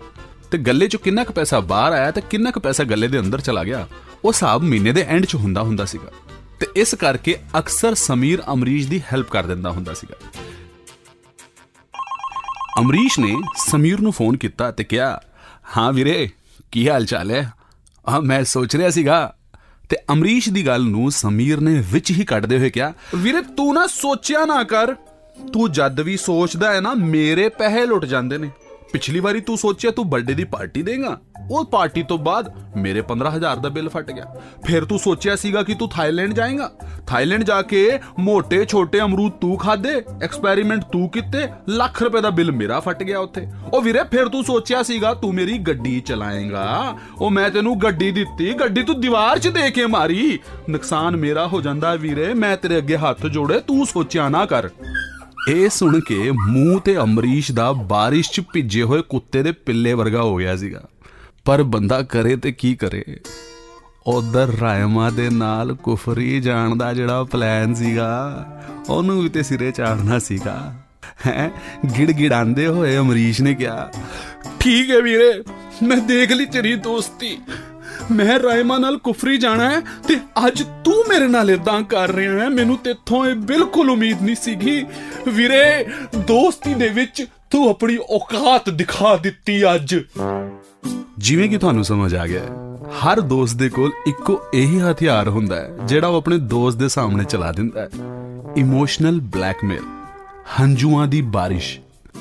ਤੇ 0.51 0.59
ਗੱਲੇ 0.59 0.87
'ਚੋਂ 0.87 1.01
ਕਿੰਨਾ 1.01 1.25
ਕੁ 1.25 1.33
ਪੈਸਾ 1.33 1.61
ਬਾਹਰ 1.61 1.93
ਆਇਆ 1.93 2.11
ਤੇ 2.11 2.21
ਕਿੰਨਾ 2.21 2.51
ਕੁ 2.51 2.61
ਪੈਸਾ 2.61 2.85
ਗੱਲੇ 2.85 3.09
ਦੇ 3.09 3.21
ਅੰਦਰ 3.21 3.41
ਚਲਾ 3.41 3.65
ਗਿਆ, 3.65 3.89
ਉਹ 4.25 4.33
ਹਿਸਾਬ 4.33 4.63
ਮਹੀਨੇ 4.63 4.93
ਦੇ 4.93 5.05
ਐਂਡ 5.09 5.25
'ਚ 5.25 5.35
ਹੁੰਦਾ 5.35 5.63
ਹੁੰਦਾ 5.63 5.85
ਸੀਗਾ। 5.85 6.11
ਤੇ 6.61 6.67
ਇਸ 6.77 6.95
ਕਰਕੇ 6.95 7.39
ਅਕਸਰ 7.59 7.95
ਸਮੀਰ 7.95 8.43
ਅਮਰੀਸ਼ 8.53 8.89
ਦੀ 8.89 9.03
ਹੈਲਪ 9.13 9.31
ਕਰ 9.31 9.47
ਦਿੰਦਾ 9.47 9.71
ਹੁੰਦਾ 9.71 9.95
ਸੀਗਾ। 9.95 10.41
ਅਮਰੀਸ਼ 12.81 13.19
ਨੇ 13.19 13.37
ਸਮੀਰ 13.71 14.01
ਨੂੰ 14.01 14.13
ਫੋਨ 14.13 14.37
ਕੀਤਾ 14.37 14.71
ਤੇ 14.71 14.85
ਕਿਹਾ, 14.85 15.21
ਹਾਂ 15.77 15.93
ਵੀਰੇ, 15.93 16.31
ਕੀ 16.73 16.89
ਹਾਲ 16.89 17.07
ਚਾਲ 17.07 17.31
ਹੈ? 17.31 17.53
ਆ 18.09 18.21
ਮੈਂ 18.21 18.45
ਸੋਚ 18.45 18.77
ਰਿਹਾ 18.77 18.91
ਸੀਗਾ 18.91 19.35
ਤੇ 19.89 19.97
ਅਮਰੀਸ਼ 20.13 20.49
ਦੀ 20.49 20.67
ਗੱਲ 20.67 20.85
ਨੂੰ 20.85 21.11
ਸਮੀਰ 21.11 21.61
ਨੇ 21.61 21.83
ਵਿੱਚ 21.93 22.11
ਹੀ 22.11 22.25
ਕੱਢਦੇ 22.25 22.59
ਹੋਏ 22.59 22.71
ਕਿਹਾ, 22.71 22.93
ਵੀਰੇ, 23.15 23.43
ਤੂੰ 23.43 23.75
ਨਾ 23.75 23.87
ਸੋਚਿਆ 23.87 24.45
ਨਾ 24.45 24.63
ਕਰ। 24.65 24.95
ਤੂੰ 25.53 25.73
ਜਦ 25.73 26.01
ਵੀ 26.01 26.17
ਸੋਚਦਾ 26.17 26.73
ਹੈ 26.73 26.81
ਨਾ, 26.81 26.95
ਮੇਰੇ 26.95 27.49
ਪੈਸੇ 27.49 27.87
ਲੁੱਟ 27.87 28.05
ਜਾਂਦੇ 28.05 28.39
ਨੇ। 28.39 28.51
ਪਿਛਲੀ 28.93 29.21
ਵਾਰੀ 29.21 29.41
ਤੂੰ 29.41 29.59
ਸੋਚਿਆ 29.59 29.91
ਤੂੰ 29.91 30.11
ਬਰਥਡੇ 30.11 30.35
ਦੀ 30.35 30.45
ਪਾਰਟੀ 30.45 30.83
ਦੇਗਾ? 30.83 31.21
ਉਹ 31.51 31.65
ਪਾਰਟੀ 31.65 32.03
ਤੋਂ 32.03 32.19
ਬਾਅਦ 32.19 32.53
ਮੇਰੇ 32.77 33.03
15000 33.03 33.57
ਦਾ 33.57 33.69
ਬਿੱਲ 33.69 33.89
ਫਟ 33.89 34.11
ਗਿਆ। 34.11 34.25
ਫਿਰ 34.65 34.85
ਤੂੰ 34.85 34.99
ਸੋਚਿਆ 34.99 35.37
ਸੀਗਾ 35.37 35.63
ਕਿ 35.63 35.75
ਤੂੰ 35.75 35.89
ਥਾਈਲੈਂਡ 35.89 36.33
ਜਾਏਗਾ? 36.33 36.71
ਥਾਈਲੈਂਡ 37.07 37.43
ਜਾ 37.43 37.63
ਕੇ 37.63 37.99
ਮੋٹے 38.19 38.67
ਛੋਟੇ 38.67 39.01
ਅਮਰੂਦ 39.01 39.33
ਤੂੰ 39.33 39.57
ਖਾਦੇ 39.57 40.03
ਐਕਸਪੈਰੀਮੈਂਟ 40.23 40.85
ਤੂੰ 40.85 41.09
ਕੀਤੇ, 41.09 41.49
ਲੱਖ 41.69 42.03
ਰੁਪਏ 42.03 42.21
ਦਾ 42.21 42.31
ਬਿੱਲ 42.31 42.53
ਮੇਰਾ 42.53 42.81
ਫਟ 42.81 43.03
ਗਿਆ 43.03 43.19
ਉੱਥੇ। 43.19 43.47
ਉਹ 43.75 43.83
ਵੀਰੇ, 43.83 43.99
ਫਿਰ 43.99 44.29
ਤੂੰ 44.29 44.45
ਸੋਚਿਆ 44.45 44.83
ਸੀਗਾ 44.83 45.15
ਤੂੰ 45.15 45.35
ਮੇਰੀ 45.35 45.59
ਗੱਡੀ 45.59 46.01
ਚਲਾਏਗਾ। 46.01 46.97
ਉਹ 47.19 47.31
ਮੈਂ 47.31 47.51
ਤੈਨੂੰ 47.51 47.79
ਗੱਡੀ 47.79 48.11
ਦਿੱਤੀ, 48.11 48.53
ਗੱਡੀ 48.53 48.83
ਤੂੰ 48.83 49.01
ਦੀਵਾਰ 49.01 49.39
'ਚ 49.39 49.49
ਦੇ 49.49 49.71
ਕੇ 49.71 49.87
ਮਾਰੀ। 49.87 50.39
ਨੁਕਸਾਨ 50.71 51.17
ਮੇਰਾ 51.17 51.47
ਹੋ 51.47 51.61
ਜਾਂਦਾ 51.61 51.95
ਵੀਰੇ, 51.95 52.35
ਮੈਂ 52.35 52.57
ਤੇਰੇ 52.57 52.79
ਅੱਗੇ 52.79 52.97
ਹੱਥ 52.97 53.27
ਜੋੜੇ, 53.27 53.61
ਤੂੰ 53.61 53.87
ਸੋਚਿਆ 53.87 54.29
ਨਾ 54.29 54.47
ਕਰ। 54.47 54.69
ਇਹ 55.49 55.69
ਸੁਣ 55.69 56.01
ਕੇ 56.01 56.31
ਮੂੰਹ 56.31 56.81
ਤੇ 56.81 56.97
ਅਮਰੀਸ਼ 56.97 57.53
ਦਾ 57.53 57.73
ਬਾਰਿਸ਼ 57.73 58.31
'ਚ 58.33 58.41
ਭਿੱਜੇ 58.53 58.83
ਹੋਏ 58.83 59.03
ਕੁੱਤੇ 59.03 59.43
ਦੇ 59.43 59.53
ਪਿੱਲੇ 59.53 59.93
ਵਰਗਾ 59.93 60.23
ਹੋ 60.23 60.37
ਗਿਆ 60.37 60.57
ਸੀਗਾ। 60.57 60.83
ਪਰ 61.47 61.63
ਬੰਦਾ 61.63 62.01
ਕਰੇ 62.03 62.37
ਤੇ 62.37 62.51
ਕੀ 62.53 62.75
ਕਰੇ? 62.75 63.05
ਉਧਰ 64.07 64.51
ਰਾਇਮਾ 64.61 65.11
ਦੇ 65.11 65.29
ਨਾਲ 65.31 65.75
ਕੁਫਰੀ 65.75 66.41
ਜਾਣ 66.41 66.75
ਦਾ 66.77 66.93
ਜਿਹੜਾ 66.95 67.23
ਪਲਾਨ 67.25 67.75
ਸੀਗਾ, 67.75 68.47
ਉਹਨੂੰ 68.89 69.21
ਵੀ 69.23 69.29
ਤੇ 69.29 69.43
ਸਿਰੇ 69.43 69.71
ਚਾੜਨਾ 69.71 70.19
ਸੀਗਾ। 70.19 70.57
ਹੈ? 71.27 71.51
ਗਿੜਗਿੜਾਉਂਦੇ 71.99 72.67
ਹੋਏ 72.67 72.97
ਅਮਰੀਸ਼ 72.99 73.41
ਨੇ 73.43 73.55
ਕਿਹਾ, 73.55 73.91
ਠੀਕ 74.61 74.91
ਹੈ 74.91 75.01
ਵੀਰੇ, 75.01 75.33
ਮੈਂ 75.83 75.97
ਦੇਖ 75.99 76.33
ਲਈ 76.33 76.47
ਤੇਰੀ 76.47 76.75
ਦੋਸਤੀ। 76.75 77.39
ਮੈਂ 78.11 78.39
ਰਾਇਮਾ 78.39 78.79
ਨਾਲ 78.79 78.97
ਕੁਫਰੀ 78.99 79.37
ਜਾਣਾ 79.37 79.71
ਹੈ 79.71 79.81
ਤੇ 80.09 80.17
ਅੱਜ 80.47 80.63
ਤੂੰ 80.85 81.03
ਮੇਰੇ 81.09 81.29
ਨਾਲ 81.29 81.51
ਇਦਾਂ 81.51 81.81
ਕਰ 81.83 82.13
ਰਿਹਾ 82.13 82.39
ਹੈ। 82.41 82.49
ਮੈਨੂੰ 82.49 82.77
ਤੇਥੋਂ 82.79 83.25
ਇਹ 83.27 83.35
ਬਿਲਕੁਲ 83.35 83.91
ਉਮੀਦ 83.91 84.23
ਨਹੀਂ 84.23 84.37
ਸੀਗੀ। 84.37 84.85
ਵੀਰੇ, 85.29 85.87
ਦੋਸਤੀ 86.19 86.75
ਦੇ 86.75 86.89
ਵਿੱਚ 86.89 87.25
ਤੂੰ 87.51 87.69
ਆਪਣੀ 87.71 87.99
ਔਕਾਤ 88.11 88.71
ਦਿਖਾ 88.71 89.17
ਦਿੱਤੀ 89.17 89.63
ਅੱਜ। 89.75 89.97
ਜਿਵੇਂ 91.19 91.49
ਕਿ 91.49 91.59
ਤੁਹਾਨੂੰ 91.59 91.85
ਸਮਝ 91.85 92.15
ਆ 92.15 92.27
ਗਿਆ 92.27 92.43
ਹਰ 93.05 93.21
ਦੋਸਤ 93.21 93.57
ਦੇ 93.57 93.69
ਕੋਲ 93.69 93.91
ਇੱਕੋ 94.07 94.41
ਇਹੀ 94.55 94.81
ਹਥਿਆਰ 94.81 95.29
ਹੁੰਦਾ 95.29 95.57
ਹੈ, 95.57 95.71
ਜਿਹੜਾ 95.85 96.09
ਉਹ 96.09 96.17
ਆਪਣੇ 96.17 96.39
ਦੋਸਤ 96.39 96.79
ਦੇ 96.79 96.89
ਸਾਹਮਣੇ 96.89 97.25
ਚਲਾ 97.25 97.53
ਦਿੰਦਾ 97.53 97.81
ਹੈ। 97.81 97.89
ਇਮੋਸ਼ਨਲ 98.57 99.21
ਬਲੈਕਮੇਲ 99.21 99.83
ਹੰਝੂਆਂ 100.61 101.07
ਦੀ 101.07 101.23
ਬਾਰਿਸ਼। 101.23 101.79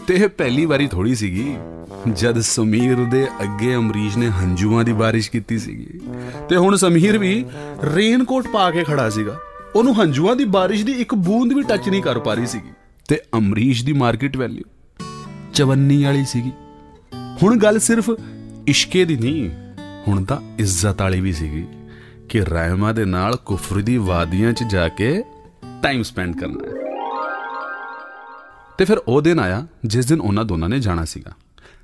ਤੇ 0.07 0.13
ਇਹ 0.13 0.27
ਪਹਿਲੀ 0.27 0.65
ਵਾਰੀ 0.65 0.87
ਥੋੜੀ 0.87 1.15
ਸੀਗੀ, 1.15 1.55
ਜਦ 2.13 2.39
ਸਮੀਰ 2.39 2.95
ਦੇ 2.95 3.27
ਅੱਗੇ 3.43 3.75
ਅਮਰੀਸ਼ 3.75 4.17
ਨੇ 4.17 4.29
ਹੰਝੂਆਂ 4.29 4.83
ਦੀ 4.83 4.93
ਬਾਰਿਸ਼ 4.93 5.31
ਕੀਤੀ 5.31 5.59
ਸੀਗੀ। 5.59 5.99
ਤੇ 6.49 6.55
ਹੁਣ 6.55 6.75
ਸਮੀਰ 6.75 7.17
ਵੀ 7.17 7.45
ਰੇਨਕੋਟ 7.95 8.47
ਪਾ 8.47 8.71
ਕੇ 8.71 8.83
ਖੜਾ 8.83 9.09
ਸੀਗਾ। 9.09 9.39
ਉਹਨੂੰ 9.75 10.01
ਹੰਝੂਆਂ 10.01 10.35
ਦੀ 10.35 10.45
ਬਾਰਿਸ਼ 10.45 10.85
ਦੀ 10.85 10.91
ਇੱਕ 10.91 11.15
ਬੂੰਦ 11.15 11.53
ਵੀ 11.53 11.61
ਟੱਚ 11.61 11.89
ਨਹੀਂ 11.89 12.01
ਕਰ 12.01 12.19
ਪਾ 12.19 12.33
ਰਹੀ 12.33 12.45
ਸੀਗੀ। 12.45 12.69
ਤੇ 13.09 13.19
ਅਮਰੀਸ਼ 13.37 13.85
ਦੀ 13.85 13.93
ਮਾਰਕੀਟ 13.93 14.37
ਵੈਲਿਊ 14.37 14.63
ਚਵੰਨੀ 15.53 16.03
ਵਾਲੀ 16.03 16.25
ਸੀਗੀ। 16.25 16.51
ਹੁਣ 17.43 17.57
ਗੱਲ 17.57 17.79
ਸਿਰਫ 17.79 18.11
ਇਸ਼ਕੇ 18.67 19.05
ਦੀ 19.05 19.15
ਨਹੀਂ। 19.15 19.49
ਹੁਣ 20.07 20.23
ਤਾਂ 20.23 20.55
ਇੱਜ਼ਤ 20.59 21.01
ਵਾਲੀ 21.01 21.21
ਵੀ 21.21 21.33
ਸੀਗੀ 21.33 21.67
ਕਿ 22.29 22.45
ਰਾਇਮਾ 22.45 22.91
ਦੇ 22.91 23.05
ਨਾਲ 23.05 23.35
ਕੁਫਰ 23.35 23.81
ਦੀ 23.81 23.97
ਵਾਦੀਆਂ 23.97 24.53
'ਚ 24.53 24.63
ਜਾ 24.63 24.89
ਕੇ 24.89 25.23
ਟਾਈਮ 25.83 26.03
ਸਪੈਂਡ 26.03 26.39
ਕਰਨਾ 26.39 26.67
ਹੈ। 26.67 26.73
ਤੇ 28.77 28.85
ਫਿਰ 28.85 28.97
ਉਹ 28.97 29.21
ਦਿਨ 29.21 29.39
ਆਇਆ 29.39 29.67
ਜਿਸ 29.85 30.05
ਦਿਨ 30.05 30.21
ਉਹਨਾਂ 30.21 30.45
ਦੋਨਾਂ 30.45 30.69
ਨੇ 30.69 30.79
ਜਾਣਾ 30.79 31.05
ਸੀਗਾ। 31.05 31.31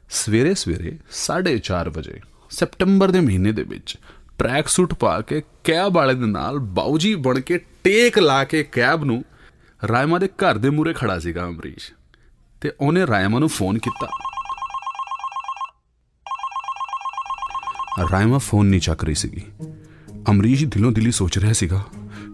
ਸਵੇਰੇ 0.09 0.53
ਸਵੇਰੇ 0.53 0.97
4:30 1.11 1.89
ਵਜੇ, 1.89 2.19
ਸਪਟੰਬਰ 2.49 3.11
ਦੇ 3.11 3.19
ਮਹੀਨੇ 3.19 3.51
ਦੇ 3.51 3.63
ਵਿੱਚ 3.63 3.97
ਟਰੈਕ 4.37 4.67
ਸੂਟ 4.67 4.93
ਪਾ 4.93 5.21
ਕੇ 5.21 5.41
ਕੈਬ 5.63 5.93
ਵਾਲੇ 5.93 6.13
ਦੇ 6.13 6.25
ਨਾਲ 6.25 6.59
ਬਾਊਜੀ 6.59 7.15
ਬਣ 7.15 7.39
ਕੇ 7.39 7.57
ਟੇਕ 7.83 8.19
ਲਾ 8.19 8.43
ਕੇ 8.43 8.63
ਕੈਬ 8.63 9.03
ਨੂੰ 9.03 9.23
ਰਾਇਮਾ 9.87 10.19
ਦੇ 10.19 10.27
ਘਰ 10.27 10.57
ਦੇ 10.57 10.69
ਮੂਰੇ 10.69 10.93
ਖੜਾ 10.93 11.19
ਸੀਗਾ 11.19 11.47
ਅਮਰੀਸ਼। 11.47 11.93
ਤੇ 12.61 12.71
ਉਹਨੇ 12.79 13.07
ਰਾਇਮਾ 13.07 13.39
ਨੂੰ 13.39 13.49
ਫੋਨ 13.49 13.77
ਕੀਤਾ। 13.77 14.30
ਰਾਇਮਾ 17.99 18.37
ਫੋਨ 18.37 18.65
ਨਹੀਂ 18.65 18.81
ਚੱਕ 18.81 19.03
ਰਹੀ 19.03 19.15
ਸੀਗੀ। 19.15 19.41
ਅਮਰੀਸ਼ 20.29 20.65
ਦਿਲੋਂ 20.65 20.91
ਦਿਲੀ 20.91 21.11
ਸੋਚ 21.11 21.37
ਰਿਹਾ 21.37 21.53
ਸੀਗਾ 21.53 21.83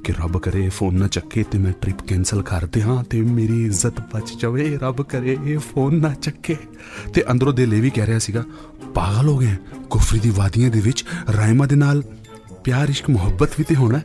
ਕਿ 0.04 0.14
ਰੱਬ 0.14 0.38
ਕਰੇ 0.38 0.64
ਇਹ 0.66 0.70
ਫੋਨ 0.70 0.96
ਨਾ 0.96 1.08
ਚੱਕੇ 1.08 1.44
ਤੇ 1.44 1.58
ਮੈਂ 1.58 1.72
ਟ੍ਰਿਪ 1.82 2.02
ਕੈਨਸਲ 2.08 2.42
ਕਰ 2.42 2.66
ਦਿਆਂ 2.66 3.04
ਤੇ 3.04 3.22
ਮੇਰੀ 3.22 3.66
ਇੱਜ਼ਤ 3.66 4.00
ਬਚ 4.14 4.34
ਜਾਵੇ। 4.42 4.78
ਰੱਬ 4.78 5.02
ਕਰੇ 5.02 5.38
ਇਹ 5.46 5.60
ਫੋਨ 5.60 5.96
ਨਾ 6.02 6.14
ਚੱਕੇ। 6.14 6.56
ਤੇ 7.14 7.24
ਅੰਦਰੋਂ 7.32 7.54
ਦਿਲ 7.54 7.74
ਇਹ 7.74 7.82
ਵੀ 7.82 7.90
ਕਹਿ 7.90 8.06
ਰਿਹਾ 8.06 8.20
ਸੀਗਾ, 8.20 8.44
ਪਾਗਲ 8.96 9.28
ਹੋ 9.28 9.38
ਗਏ 9.38 9.56
ਕੁਫਰੀ 9.90 10.20
ਦੀ 10.20 10.30
ਵਾਦੀਆਂ 10.30 10.70
ਦੇ 10.70 10.80
ਵਿੱਚ 10.80 11.04
ਰਾਇਮਾ 11.38 11.66
ਦੇ 11.66 11.76
ਨਾਲ 11.76 12.04
ਪਿਆਰ, 12.64 12.90
ਇਸ਼ਕ, 12.90 13.10
ਮੁਹੱਬਤ 13.10 13.50
ਵੀ 13.58 13.64
ਤੇ 13.64 13.76
ਹੋਣਾ 13.76 14.02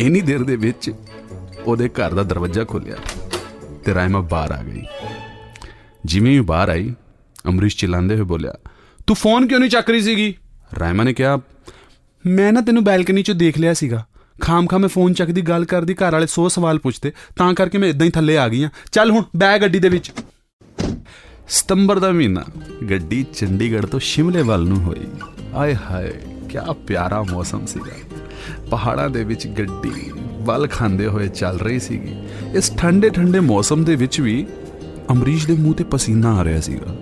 ਇੰਨੀ 0.00 0.20
ਦੇਰ 0.20 0.42
ਦੇ 0.42 0.56
ਵਿੱਚ 0.56 0.90
ਉਹਦੇ 1.64 1.88
ਘਰ 1.88 2.14
ਦਾ 2.14 2.22
ਦਰਵਾਜ਼ਾ 2.22 2.64
ਖੁੱਲਿਆ 2.64 2.96
ਤੇ 3.84 3.94
ਰਾਇਮਾ 3.94 4.20
ਬਾਹਰ 4.20 4.52
ਆ 4.52 4.62
ਗਈ। 4.62 4.82
ਜਿਵੇਂ 6.04 6.32
ਹੀ 6.32 6.40
ਬਾਹਰ 6.40 6.68
ਆਈ, 6.68 6.94
ਅਮਰੀਸ਼ 7.48 7.76
ਚਿਲਾਉਂਦੇ 7.76 8.14
ਹੋਏ 8.14 8.24
ਬੋਲਿਆ, 8.24 8.54
ਤੂੰ 9.06 9.16
ਫੋਨ 9.16 9.46
ਕਿਉਂ 9.46 9.60
ਨਹੀਂ 9.60 9.70
ਚੱਕ 9.70 9.90
ਰਹੀ 9.90 10.02
ਸੀਗੀ? 10.02 10.34
ਰਾਇਮਾ 10.78 11.04
ਨੇ 11.04 11.12
ਕਿਹਾ 11.12 11.40
ਮੈਂ 12.26 12.52
ਨਾ 12.52 12.60
ਤੈਨੂੰ 12.60 12.84
ਬੈਲਕਨੀ 12.84 13.22
'ਚ 13.22 13.30
ਦੇਖ 13.30 13.58
ਲਿਆ 13.58 13.74
ਸੀਗਾ। 13.74 14.06
ਖਾਮ 14.40 14.66
ਖਾਮ 14.66 14.80
ਮੈਂ 14.80 14.88
ਫੋਨ 14.88 15.14
ਚੱਕਦੀ 15.14 15.40
ਗੱਲ 15.40 15.64
ਕਰਦੀ 15.64 15.94
ਘਰ 15.94 16.12
ਵਾਲੇ 16.12 16.26
100 16.26 16.48
ਸਵਾਲ 16.48 16.78
ਪੁੱਛਦੇ 16.78 17.12
ਤਾਂ 17.36 17.54
ਕਰਕੇ 17.54 17.78
ਮੈਂ 17.78 17.88
ਇਦਾਂ 17.88 18.06
ਹੀ 18.06 18.10
ਥੱਲੇ 18.10 18.38
ਆ 18.38 18.48
ਗਈ 18.48 18.62
ਆ 18.62 18.68
ਚੱਲ 18.92 19.10
ਹੁਣ 19.10 19.24
ਬੈ 19.36 19.58
ਗੱਡੀ 19.58 19.78
ਦੇ 19.78 19.88
ਵਿੱਚ। 19.88 20.12
ਸਤੰਬਰ 21.48 21.98
ਦਾ 21.98 22.10
ਮਹੀਨਾ 22.12 22.44
ਗੱਡੀ 22.90 23.26
ਚੰਡੀਗੜ੍ਹ 23.34 23.86
ਤੋਂ 23.86 24.00
ਸ਼ਿਮਲੇ 24.00 24.42
ਵੱਲ 24.42 24.66
ਨੂੰ 24.66 24.82
ਹੋਈ। 24.82 25.06
ਆਏ 25.54 25.74
ਹਾਏ 25.74 26.12
ਕੀ 26.48 26.58
ਪਿਆਰਾ 26.86 27.22
ਮੌਸਮ 27.22 27.66
ਸੀਗਾ। 27.66 27.96
ਪਹਾੜਾਂ 28.70 29.10
ਦੇ 29.10 29.24
ਵਿੱਚ 29.24 29.46
ਗੱਡੀ 29.46 30.12
ਵੱਲ 30.38 30.68
ਖਾਂਦੇ 30.68 31.06
ਹੋਏ 31.06 31.28
ਚੱਲ 31.28 31.58
ਰਹੀ 31.58 31.78
ਸੀਗੀ। 31.78 32.14
ਇਸ 32.54 32.72
ਠੰਡੇ 32.76 33.10
ਠੰਡੇ 33.10 33.40
ਮੌਸਮ 33.40 33.84
ਦੇ 33.84 33.96
ਵਿੱਚ 33.96 34.20
ਵੀ 34.20 34.46
ਅਮਰੀਸ਼ 35.12 35.46
ਦੇ 35.46 35.52
ਮੂੰਹ 35.52 35.74
ਤੇ 35.74 35.84
ਪਸੀਨਾ 35.84 36.34
ਆ 36.34 36.44
ਰਿਹਾ 36.44 36.60
ਸੀਗਾ। 36.60 36.96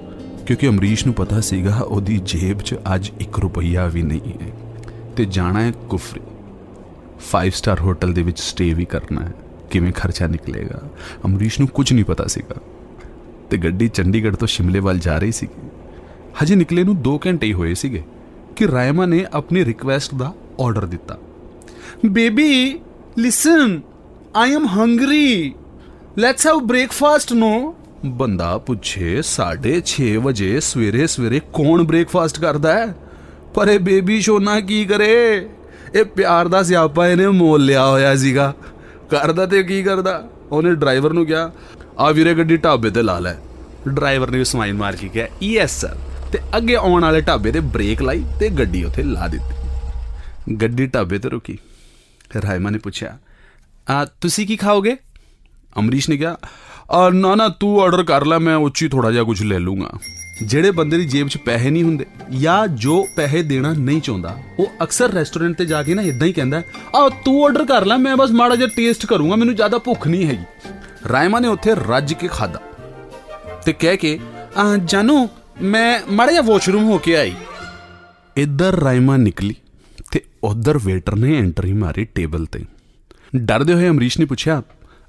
ਕਿਉਂਕਿ 0.48 0.68
ਅਮਰੀਸ਼ 0.68 1.06
ਨੂੰ 1.06 1.14
ਪਤਾ 1.14 1.40
ਸੀਗਾ 1.40 1.78
ਉਹਦੀ 1.78 2.20
ਜੇਬ 2.24 2.58
'ਚ 2.58 2.74
ਅੱਜ 2.94 3.10
1 3.20 3.38
ਰੁਪਈਆ 3.38 3.86
ਵੀ 3.86 4.02
ਨਹੀਂ 4.02 4.32
ਹੈ 4.42 4.52
ਤੇ 5.16 5.24
ਜਾਣਾ 5.24 5.60
ਹੈ 5.60 5.72
ਕੁਫਰੀ। 5.90 6.20
5 7.32 7.50
ਸਟਾਰ 7.50 7.80
ਹੋਟਲ 7.80 8.12
ਦੇ 8.12 8.22
ਵਿੱਚ 8.22 8.40
ਸਟੇ 8.40 8.74
ਵੀ 8.74 8.84
ਕਰਨਾ 8.84 9.20
ਹੈ। 9.20 9.34
ਕਿਵੇਂ 9.70 9.92
ਖਰਚਾ 9.92 10.26
ਨਿਕਲੇਗਾ? 10.26 10.80
ਅਮਰੀਸ਼ 11.26 11.60
ਨੂੰ 11.60 11.68
ਕੁਝ 11.68 11.92
ਨਹੀਂ 11.92 12.04
ਪਤਾ 12.04 12.26
ਸੀਗਾ। 12.26 12.54
ਤੇ 13.50 13.56
ਗੱਡੀ 13.56 13.88
ਚੰਡੀਗੜ੍ਹ 13.88 14.36
ਤੋਂ 14.36 14.48
ਸ਼ਿਮਲੇ 14.48 14.80
ਵੱਲ 14.80 14.98
ਜਾ 14.98 15.18
ਰਹੀ 15.18 15.32
ਸੀ 15.32 15.48
ਹਜੇ 16.42 16.54
ਨਿਕਲੇ 16.54 16.84
ਨੂੰ 16.84 17.02
2 17.02 17.18
ਘੰਟੇ 17.26 17.46
ਹੀ 17.46 17.52
ਹੋਏ 17.52 17.74
ਸੀਗੇ 17.74 18.02
ਕਿ 18.56 18.68
ਰਾਇਮਾ 18.68 19.06
ਨੇ 19.06 19.26
ਆਪਣੀ 19.32 19.64
ਰਿਕਵੈਸਟ 19.64 20.14
ਦਾ 20.14 20.34
ਆਰਡਰ 20.60 20.86
ਦਿੱਤਾ। 20.86 21.18
Baby 22.06 22.80
listen 23.18 23.80
I 24.36 24.52
am 24.52 24.66
hungry 24.66 25.54
let's 26.18 26.46
have 26.46 26.60
breakfast 26.60 27.32
no 27.32 27.74
ਬੰਦਾ 28.06 28.58
ਪੁੱਛੇ 28.58 29.22
6:30 29.22 30.16
ਵਜੇ 30.16 30.60
ਸਵੇਰੇ 30.60 31.06
ਸਵੇਰੇ 31.06 31.40
ਕੌਣ 31.40 31.82
ਬ੍ਰੇਕਫਾਸਟ 31.82 32.40
ਕਰਦਾ 32.40 32.72
ਹੈ? 32.72 32.94
ਪਰ 33.54 33.68
ਇਹ 33.68 33.78
ਬੇਬੀ 33.78 34.20
ਸ਼ੋਨਾ 34.20 34.60
ਕੀ 34.60 34.84
ਕਰੇ? 34.84 35.48
ਇਹ 35.94 36.04
ਪਿਆਰ 36.04 36.48
ਦਾ 36.48 36.62
ਸਿਆਪਾ 36.62 37.08
ਇਹਨੇ 37.08 37.26
ਮੋਲ 37.26 37.64
ਲਿਆ 37.64 37.86
ਹੋਇਆ 37.86 38.16
ਸੀਗਾ। 38.16 38.54
ਕਰਦਾ 39.10 39.46
ਤੇ 39.46 39.62
ਕੀ 39.62 39.82
ਕਰਦਾ? 39.82 40.28
ਉਹਨੇ 40.52 40.74
ਡਰਾਈਵਰ 40.74 41.12
ਨੂੰ 41.12 41.26
ਕਿਹਾ, 41.26 41.52
ਆ 41.98 42.10
ਵੀਰੇ 42.10 42.34
ਗੱਡੀ 42.34 42.56
ਢਾਬੇ 42.56 42.90
ਤੇ 42.90 43.02
ਲਾ 43.02 43.18
ਲੈ। 43.18 43.34
ਡਰਾਈਵਰ 43.88 44.30
ਨੇ 44.30 44.38
ਵੀ 44.38 44.44
ਸਮਾਈਲ 44.44 44.74
ਮਾਰ 44.74 44.96
ਕੇ 44.96 45.08
ਕਿਹਾ 45.08 45.26
ਯੈਸ 45.42 45.80
ਸਰ 45.80 45.96
ਤੇ 46.32 46.38
ਅੱਗੇ 46.56 46.74
ਆਉਣ 46.74 47.02
ਵਾਲੇ 47.02 47.20
ਢਾਬੇ 47.20 47.52
ਤੇ 47.52 47.60
ਬ੍ਰੇਕ 47.60 48.02
ਲਾਈ 48.02 48.24
ਤੇ 48.40 48.48
ਗੱਡੀ 48.48 48.84
ਉੱਥੇ 48.84 49.02
ਲਾ 49.02 49.28
ਦਿੱਤੀ। 49.28 50.56
ਗੱਡੀ 50.56 50.86
ਢਾਬੇ 50.86 51.18
ਤੇ 51.18 51.28
ਰੁਕੀ। 51.28 51.58
ਰਾਇਮਾ 52.42 52.70
ਨੇ 52.70 52.78
ਪੁੱਛਿਆ, 52.78 53.18
ਆ, 53.90 54.04
ਤੁਸੀਂ 54.04 54.46
ਕੀ 54.46 54.56
ਖਾਓਗੇ? 54.56 54.96
ਅਮਰੀਸ਼ 55.78 56.10
ਨੇ 56.10 56.16
ਕਿਹਾ 56.16 56.32
ਆ 56.32 56.48
ਨਾ 57.12 57.34
ਨਾ, 57.34 57.48
ਤੂੰ 57.48 57.82
ਆਰਡਰ 57.82 58.02
ਕਰ 58.02 58.26
ਲੈ, 58.26 58.38
ਮੈਂ 58.38 58.56
ਉੱਚੀ 58.56 58.88
ਥੋੜਾ 58.88 59.10
ਜਿਹਾ 59.10 59.24
ਕੁਝ 59.24 59.42
ਲੈ 59.42 59.58
ਲੂੰਗਾ। 59.58 59.90
ਜਿਹੜੇ 60.42 60.70
ਬੰਦੇ 60.70 60.96
ਦੀ 60.96 61.04
ਜੇਬ 61.04 61.28
'ਚ 61.28 61.36
ਪੈਸੇ 61.36 61.70
ਨਹੀਂ 61.70 61.82
ਹੁੰਦੇ 61.82 62.06
ਜਾਂ 62.38 62.68
ਜੋ 62.68 63.08
ਪੈਸੇ 63.16 63.42
ਦੇਣਾ 63.42 63.72
ਨਹੀਂ 63.72 64.00
ਚਾਹੁੰਦਾ, 64.00 64.38
ਉਹ 64.58 64.66
ਅਕਸਰ 64.82 65.10
ਰੈਸਟੋਰੈਂਟ 65.10 65.58
ਤੇ 65.58 65.64
ਜਾ 65.64 65.82
ਕੇ 65.82 65.94
ਨਾ 65.94 66.02
ਇਦਾਂ 66.02 66.28
ਹੀ 66.28 66.32
ਕਹਿੰਦਾ 66.32 66.62
ਆ, 66.96 67.08
ਤੂੰ 67.24 67.44
ਆਰਡਰ 67.44 67.64
ਕਰ 67.64 67.86
ਲੈ, 67.86 67.96
ਮੈਂ 67.96 68.16
ਬਸ 68.16 68.30
ਮਾੜਾ 68.30 68.56
ਜਿਹਾ 68.56 68.68
ਟੇਸਟ 68.76 69.06
ਕਰੂੰਗਾ, 69.06 69.36
ਮੈਨੂੰ 69.36 69.54
ਜ਼ਿਆਦਾ 69.54 69.78
ਭੁੱਖ 69.78 70.08
ਨਹੀਂ 70.08 70.26
ਹੈਗੀ। 70.26 70.72
ਰਾਇਮਾ 71.12 71.40
ਨੇ 71.40 71.48
ਉੱਥੇ 71.48 71.74
ਰੱਜ 71.74 72.12
ਕੇ 72.12 72.28
ਖਾਦਾ 72.28 72.60
ਤੇ 73.64 73.72
ਕਹਿ 73.72 73.96
ਕੇ, 73.96 74.20
ਆ, 74.56 74.76
ਜਾਨੂ, 74.76 75.28
ਮੈਂ 75.62 76.00
ਮਾੜਾ 76.10 76.32
ਜਿਹਾ 76.32 76.42
ਵਾਸ਼ਰੂਮ 76.42 76.84
ਹੋ 76.84 76.98
ਕੇ 76.98 77.16
ਆਈ। 77.16 77.34
ਇੱਧਰ 78.36 78.80
ਰਾਇਮਾ 78.80 79.16
ਨਿਕਲੀ 79.16 79.54
ਤੇ 80.12 80.24
ਉਧਰ 80.44 80.78
ਵੇਟਰ 80.84 81.16
ਨੇ 81.16 81.38
ਐਂਟਰੀ 81.38 81.72
ਮਾਰੀ 81.72 82.04
ਟੇਬਲ 82.04 82.46
ਤੇ। 82.46 82.64
ਡਰਦੇ 83.36 83.74
ਹੋਏ 83.74 83.88
ਅਮਰੀਸ਼ 83.88 84.20
ਨੇ 84.20 84.26
ਪੁੱਛਿਆ, 84.26 84.62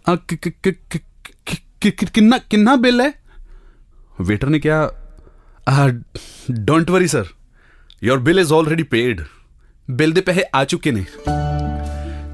ਆ 0.09 0.15
ਕਿ- 0.15 0.37
ਕਿ- 0.41 0.51
ਕਿ- 0.63 0.73
ਕਿ- 0.73 0.73
ਕਿ- 0.89 1.01
ਕਿ- 1.25 1.35
ਕਿ- 1.45 1.68
ਕਿੰਨਾ 1.81 2.37
ਕਿੰਨਾ 2.37 2.75
ਬਿੱਲ 2.75 3.01
ਹੈ? 3.01 3.11
ਵੇਟਰ 4.21 4.49
ਨੇ 4.49 4.59
ਕਿਹਾ 4.59 4.89
don't 6.51 6.91
worry 6.91 7.07
sir 7.07 7.25
your 8.03 8.19
bill 8.19 8.39
is 8.39 8.53
already 8.53 8.83
paid 8.83 9.21
bill 9.91 10.11
ਦੇ 10.11 10.21
ਪੈਸੇ 10.21 10.43
ਆ 10.55 10.63
ਚੁੱਕੇ 10.65 10.91
ਨੇ। 10.91 11.03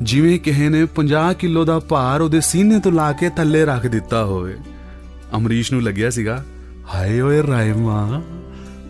ਜਿਵੇਂ 0.01 0.39
ਕਿਸੇ 0.39 0.69
ਨੇ 0.69 0.85
50 0.95 1.33
ਕਿਲੋ 1.33 1.65
ਦਾ 1.65 1.79
ਭਾਰ 1.79 2.21
ਉਹਦੇ 2.21 2.41
ਸੀਨੇ 2.41 2.79
ਤੋਂ 2.79 2.91
ਲਾ 2.91 3.11
ਕੇ 3.11 3.29
ਥੱਲੇ 3.29 3.65
ਰੱਖ 3.65 3.87
ਦਿੱਤਾ 3.87 4.23
ਹੋਵੇ। 4.25 4.55
ਅਮਰੀਸ਼ 5.35 5.71
ਨੂੰ 5.73 5.81
ਲੱਗਿਆ 5.83 6.09
ਸੀਗਾ, 6.09 6.43
ਹਾਏ 6.93 7.19
ਓਏ 7.19 7.41
ਰਾਇਮਾ 7.47 8.21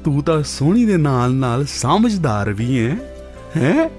ਤੂੰ 0.05 0.23
ਤਾਂ 0.23 0.43
ਸੋਹਣੀ 0.43 0.85
ਦੇ 0.85 0.97
ਨਾਲ 0.97 1.33
ਨਾਲ 1.33 1.65
ਸਮਝਦਾਰ 1.65 2.53
ਵੀ 2.53 2.79
ਹੈ 2.79 2.97
ਹੈ? 3.57 3.89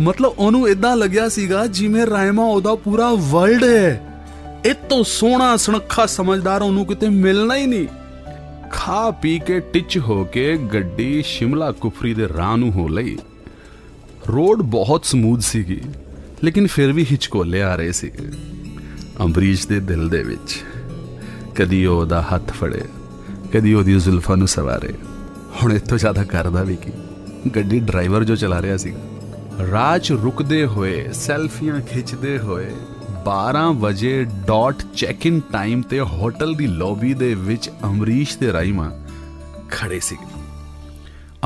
ਮਤਲਬ 0.00 0.34
ਉਹਨੂੰ 0.38 0.68
ਇਦਾਂ 0.68 0.96
ਲੱਗਿਆ 0.96 1.28
ਸੀਗਾ 1.28 1.66
ਜਿਵੇਂ 1.66 2.06
ਰਾਇਮਾ 2.06 2.44
ਉਹਦਾ 2.44 2.74
ਪੂਰਾ 2.74 3.10
ਵਰਲਡ 3.14 3.64
ਹੈ। 3.64 4.11
ਇਹ 4.66 4.74
ਤੋਂ 4.88 5.02
ਸੋਹਣਾ 5.04 5.56
ਸੁਨੱਖਾ 5.56 6.04
ਸਮਝਦਾਰ 6.06 6.62
ਉਹਨੂੰ 6.62 6.84
ਕਿਤੇ 6.86 7.08
ਮਿਲਣਾ 7.08 7.54
ਹੀ 7.56 7.66
ਨਹੀਂ। 7.66 7.86
ਖਾ 8.70 9.10
ਪੀ 9.10 9.38
ਕੇ 9.38 9.58
ਟਿਚ 9.72 9.96
ਹੋ 9.98 10.24
ਕੇ 10.24 10.56
ਗੱਡੀ 10.74 11.22
ਸ਼ਿਮਲਾ 11.26 11.70
ਕੁਫਰੀ 11.72 12.12
ਦੇ 12.14 12.28
ਰਾਹ 12.28 12.56
ਨੂੰ 12.56 12.70
ਹੋ 12.72 12.86
ਲਈ। 12.88 13.16
ਰੋਡ 14.28 14.62
ਬਹੁਤ 14.62 15.04
ਸਮੂਥ 15.04 15.40
ਸੀਗੀ, 15.40 15.80
ਲੇਕਿਨ 16.44 16.66
ਫਿਰ 16.66 16.92
ਵੀ 16.92 17.06
ਹਿਚਕੋਲੇ 17.12 17.62
ਆ 17.62 17.74
ਰਹੇ 17.76 17.92
ਸੀਗੇ 17.92 18.28
ਅੰਬਰੀਸ਼ 19.20 19.66
ਦੇ 19.68 19.80
ਦਿਲ 19.80 20.08
ਦੇ 20.08 20.22
ਵਿੱਚ, 20.22 20.58
ਕਦੀ 21.54 21.84
ਉਹ 21.86 22.00
ਉਹਦਾ 22.00 22.22
ਹੱਥ 22.22 22.52
ਫੜੇ, 22.52 22.84
ਕਦੀ 23.52 23.74
ਉਹਦੀ 23.74 23.98
ਜ਼ੁਲਫਾਂ 23.98 24.36
ਨੂੰ 24.36 24.48
ਸਵਾਰੇ। 24.48 24.94
ਹੁਣ 25.62 25.72
ਇਤੋਂ 25.72 25.98
ਜ਼ਿਆਦਾ 25.98 26.24
ਕਰਦਾ 26.24 26.62
ਵੀ 26.62 26.76
ਕੀ? 26.76 26.92
ਗੱਡੀ 27.56 27.80
ਡਰਾਈਵਰ 27.80 28.24
ਜੋ 28.24 28.36
ਚਲਾ 28.36 28.62
ਰਿਹਾ 28.62 28.76
ਸੀਗਾ 28.76 29.66
ਰਾਹ 29.70 29.98
'ਚ 29.98 30.12
ਰੁਕਦੇ 30.12 30.64
ਹੋਏ, 30.66 31.08
ਸੈਲਫੀਆਂ 31.12 31.80
ਖਿੱਚਦੇ 31.80 32.38
ਹੋਏ 32.38 32.70
12 33.24 33.72
ਵਜੇ 33.72 34.24
ਡਾਟ 34.46 34.82
ਚੈੱਕ 34.96 35.26
ਇਨ 35.26 35.40
ਟਾਈਮ 35.52 35.82
ਤੇ 35.82 36.00
ਹੋਟਲ 36.00 36.54
ਦੀ 36.54 36.66
ਲੌਬੀ 36.66 37.14
ਦੇ 37.14 37.34
ਵਿੱਚ 37.34 37.70
ਅਮਰੀਸ਼ 37.84 38.36
ਤੇ 38.38 38.52
ਰਾਈਮਾ 38.52 38.90
ਖੜੇ 39.70 40.00
ਸੀਗੇ। 40.00 40.40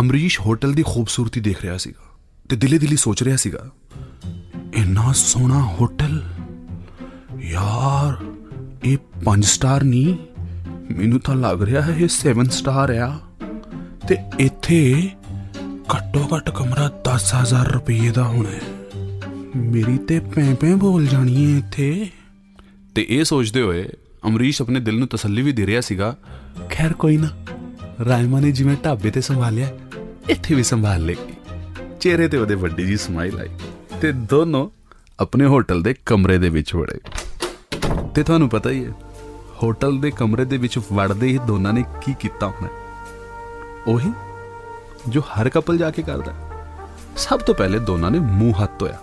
ਅਮਰੀਸ਼ 0.01 0.41
ਹੋਟਲ 0.41 0.73
ਦੀ 0.73 0.85
ਖੂਬਸੂਰਤੀ 0.87 1.41
ਦੇਖ 1.41 1.63
ਰਿਹਾ 1.63 1.77
ਸੀਗਾ 1.77 2.05
ਤੇ 2.49 2.57
ਦਿਲੇ 2.57 2.79
ਦਿਲੀ 2.79 2.97
ਸੋਚ 2.97 3.23
ਰਿਹਾ 3.23 3.37
ਸੀਗਾ, 3.37 3.71
ਇੰਨਾ 4.75 5.13
ਸੋਹਣਾ 5.13 5.61
ਹੋਟਲ 5.81 6.23
ਯਾਰ, 7.41 8.25
ਇਹ 8.85 8.99
5 9.25 9.45
ਸਟਾਰ 9.45 9.85
ਨਹੀਂ? 9.85 10.17
ਮੈਨੂੰ 10.97 11.21
ਤਾਂ 11.21 11.35
ਲੱਗ 11.35 11.63
ਰਿਹਾ 11.63 11.83
ਹੈ 11.83 11.95
ਇਹ 11.99 12.09
7 12.09 12.51
ਸਟਾਰ 12.53 12.91
ਆ। 12.91 13.19
ਤੇ 14.09 14.17
ਇੱਥੇ 14.39 15.11
ਘੱਟੋ 15.95 16.29
ਘੱਟ 16.37 16.51
ਕਮਰਾ 16.51 16.89
10000 17.05 17.73
ਰੁਪਏ 17.73 18.11
ਦਾ 18.11 18.25
ਹੋਣਾ 18.25 18.51
ਹੈ। 18.51 18.61
ਮੇਰੀ 19.57 19.99
ਤੇ 19.99 20.19
ਪੈਂ 20.21 20.55
ਪੈਂ 20.55 20.77
ਬੋਲ 20.77 21.07
ਜਾਣੀ 21.07 21.45
ਹੈ 21.45 21.59
ਇੱਥੇ। 21.59 22.09
ਤੇ 22.95 23.07
ਇਹ 23.09 23.25
ਸੋਚਦੇ 23.25 23.63
ਹੋਏ 23.63 23.89
ਅਮਰੀਸ਼ 24.27 24.63
ਆਪਣੇ 24.63 24.81
ਦਿਲ 24.81 24.99
ਨੂੰ 24.99 25.09
ਤਸੱਲੀ 25.09 25.43
ਵੀ 25.43 25.53
ਦੇ 25.53 25.67
ਰਿਹਾ 25.67 25.81
ਸੀਗਾ। 25.81 26.17
ਖੈਰ 26.71 26.93
ਕੋਈ 26.93 27.17
ਨਾ 27.17 27.29
ਰਾਇਮਾ 28.05 28.41
ਨੇ 28.41 28.53
ਜਿਵੇਂ 28.53 28.77
ਢਾਬੇ 28.85 29.11
ਤੇ 29.11 29.21
ਸੰਭਾਲਿਆ 29.21 29.69
ਇੱਥੇ 30.29 30.55
ਵੀ 30.55 30.63
ਸੰਭਾਲ 30.63 31.05
ਲੇਗੀ 31.05 31.35
ਚਿਹਰੇ 32.01 32.29
ਤੇ 32.29 32.37
ਉਹਦੇ 32.37 32.55
ਵੱਡੀ 32.55 32.87
ਜੀ 32.87 32.97
ਸਮਾਈਲ 32.97 33.41
ਆਈ 33.41 33.49
ਤੇ 34.01 34.13
ਦੋਨੋਂ 34.13 34.69
ਆਪਣੇ 35.21 35.47
ਹੋਟਲ 35.47 35.83
ਦੇ 35.83 35.95
ਕਮਰੇ 36.07 36.39
ਦੇ 36.39 36.49
ਵਿੱਚ 36.49 36.75
ਵੜੇ। 36.75 36.99
ਤੇ 38.15 38.23
ਤੁਹਾਨੂੰ 38.23 38.49
ਪਤਾ 38.49 38.71
ਹੀ 38.71 38.85
ਹੈ 38.85 38.91
ਹੋਟਲ 39.63 39.99
ਦੇ 40.01 40.11
ਕਮਰੇ 40.11 40.45
ਦੇ 40.45 40.57
ਵਿੱਚ 40.57 40.79
ਵੜਦੇ 40.93 41.27
ਹੀ 41.27 41.39
ਦੋਨਾਂ 41.39 41.73
ਨੇ 41.73 41.85
ਕੀ 42.05 42.15
ਕੀਤਾ 42.21 42.47
ਹੋਣਾ। 42.47 42.69
ਉਹੀ 43.87 44.13
ਜੋ 45.09 45.21
ਹਰ 45.21 45.49
ਕਪਲ 45.49 45.79
ਜਾ 45.79 45.91
ਕੇ 45.91 46.03
ਕਰਦਾ। 46.03 46.33
ਸਭ 47.17 47.39
ਤੋਂ 47.39 47.55
ਪਹਿਲੇ 47.55 47.79
ਦੋਨਾਂ 47.79 48.11
ਨੇ 48.11 48.19
ਮੂੰਹ 48.19 48.63
ਹੱਥ 48.63 48.79
ਧੋਇਆ। 48.79 48.99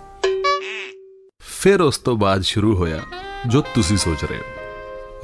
ਫਿਰ 1.64 1.80
ਉਸ 1.80 1.98
ਤੋਂ 1.98 2.16
ਬਾਅਦ 2.16 2.40
ਸ਼ੁਰੂ 2.40 2.76
ਹੋਇਆ 2.76 3.00
ਜੋ 3.46 3.60
ਤੁਸੀਂ 3.60 3.96
ਸੋਚ 3.96 4.24
ਰਹੇ 4.24 4.38
ਹੋ। 4.38 4.42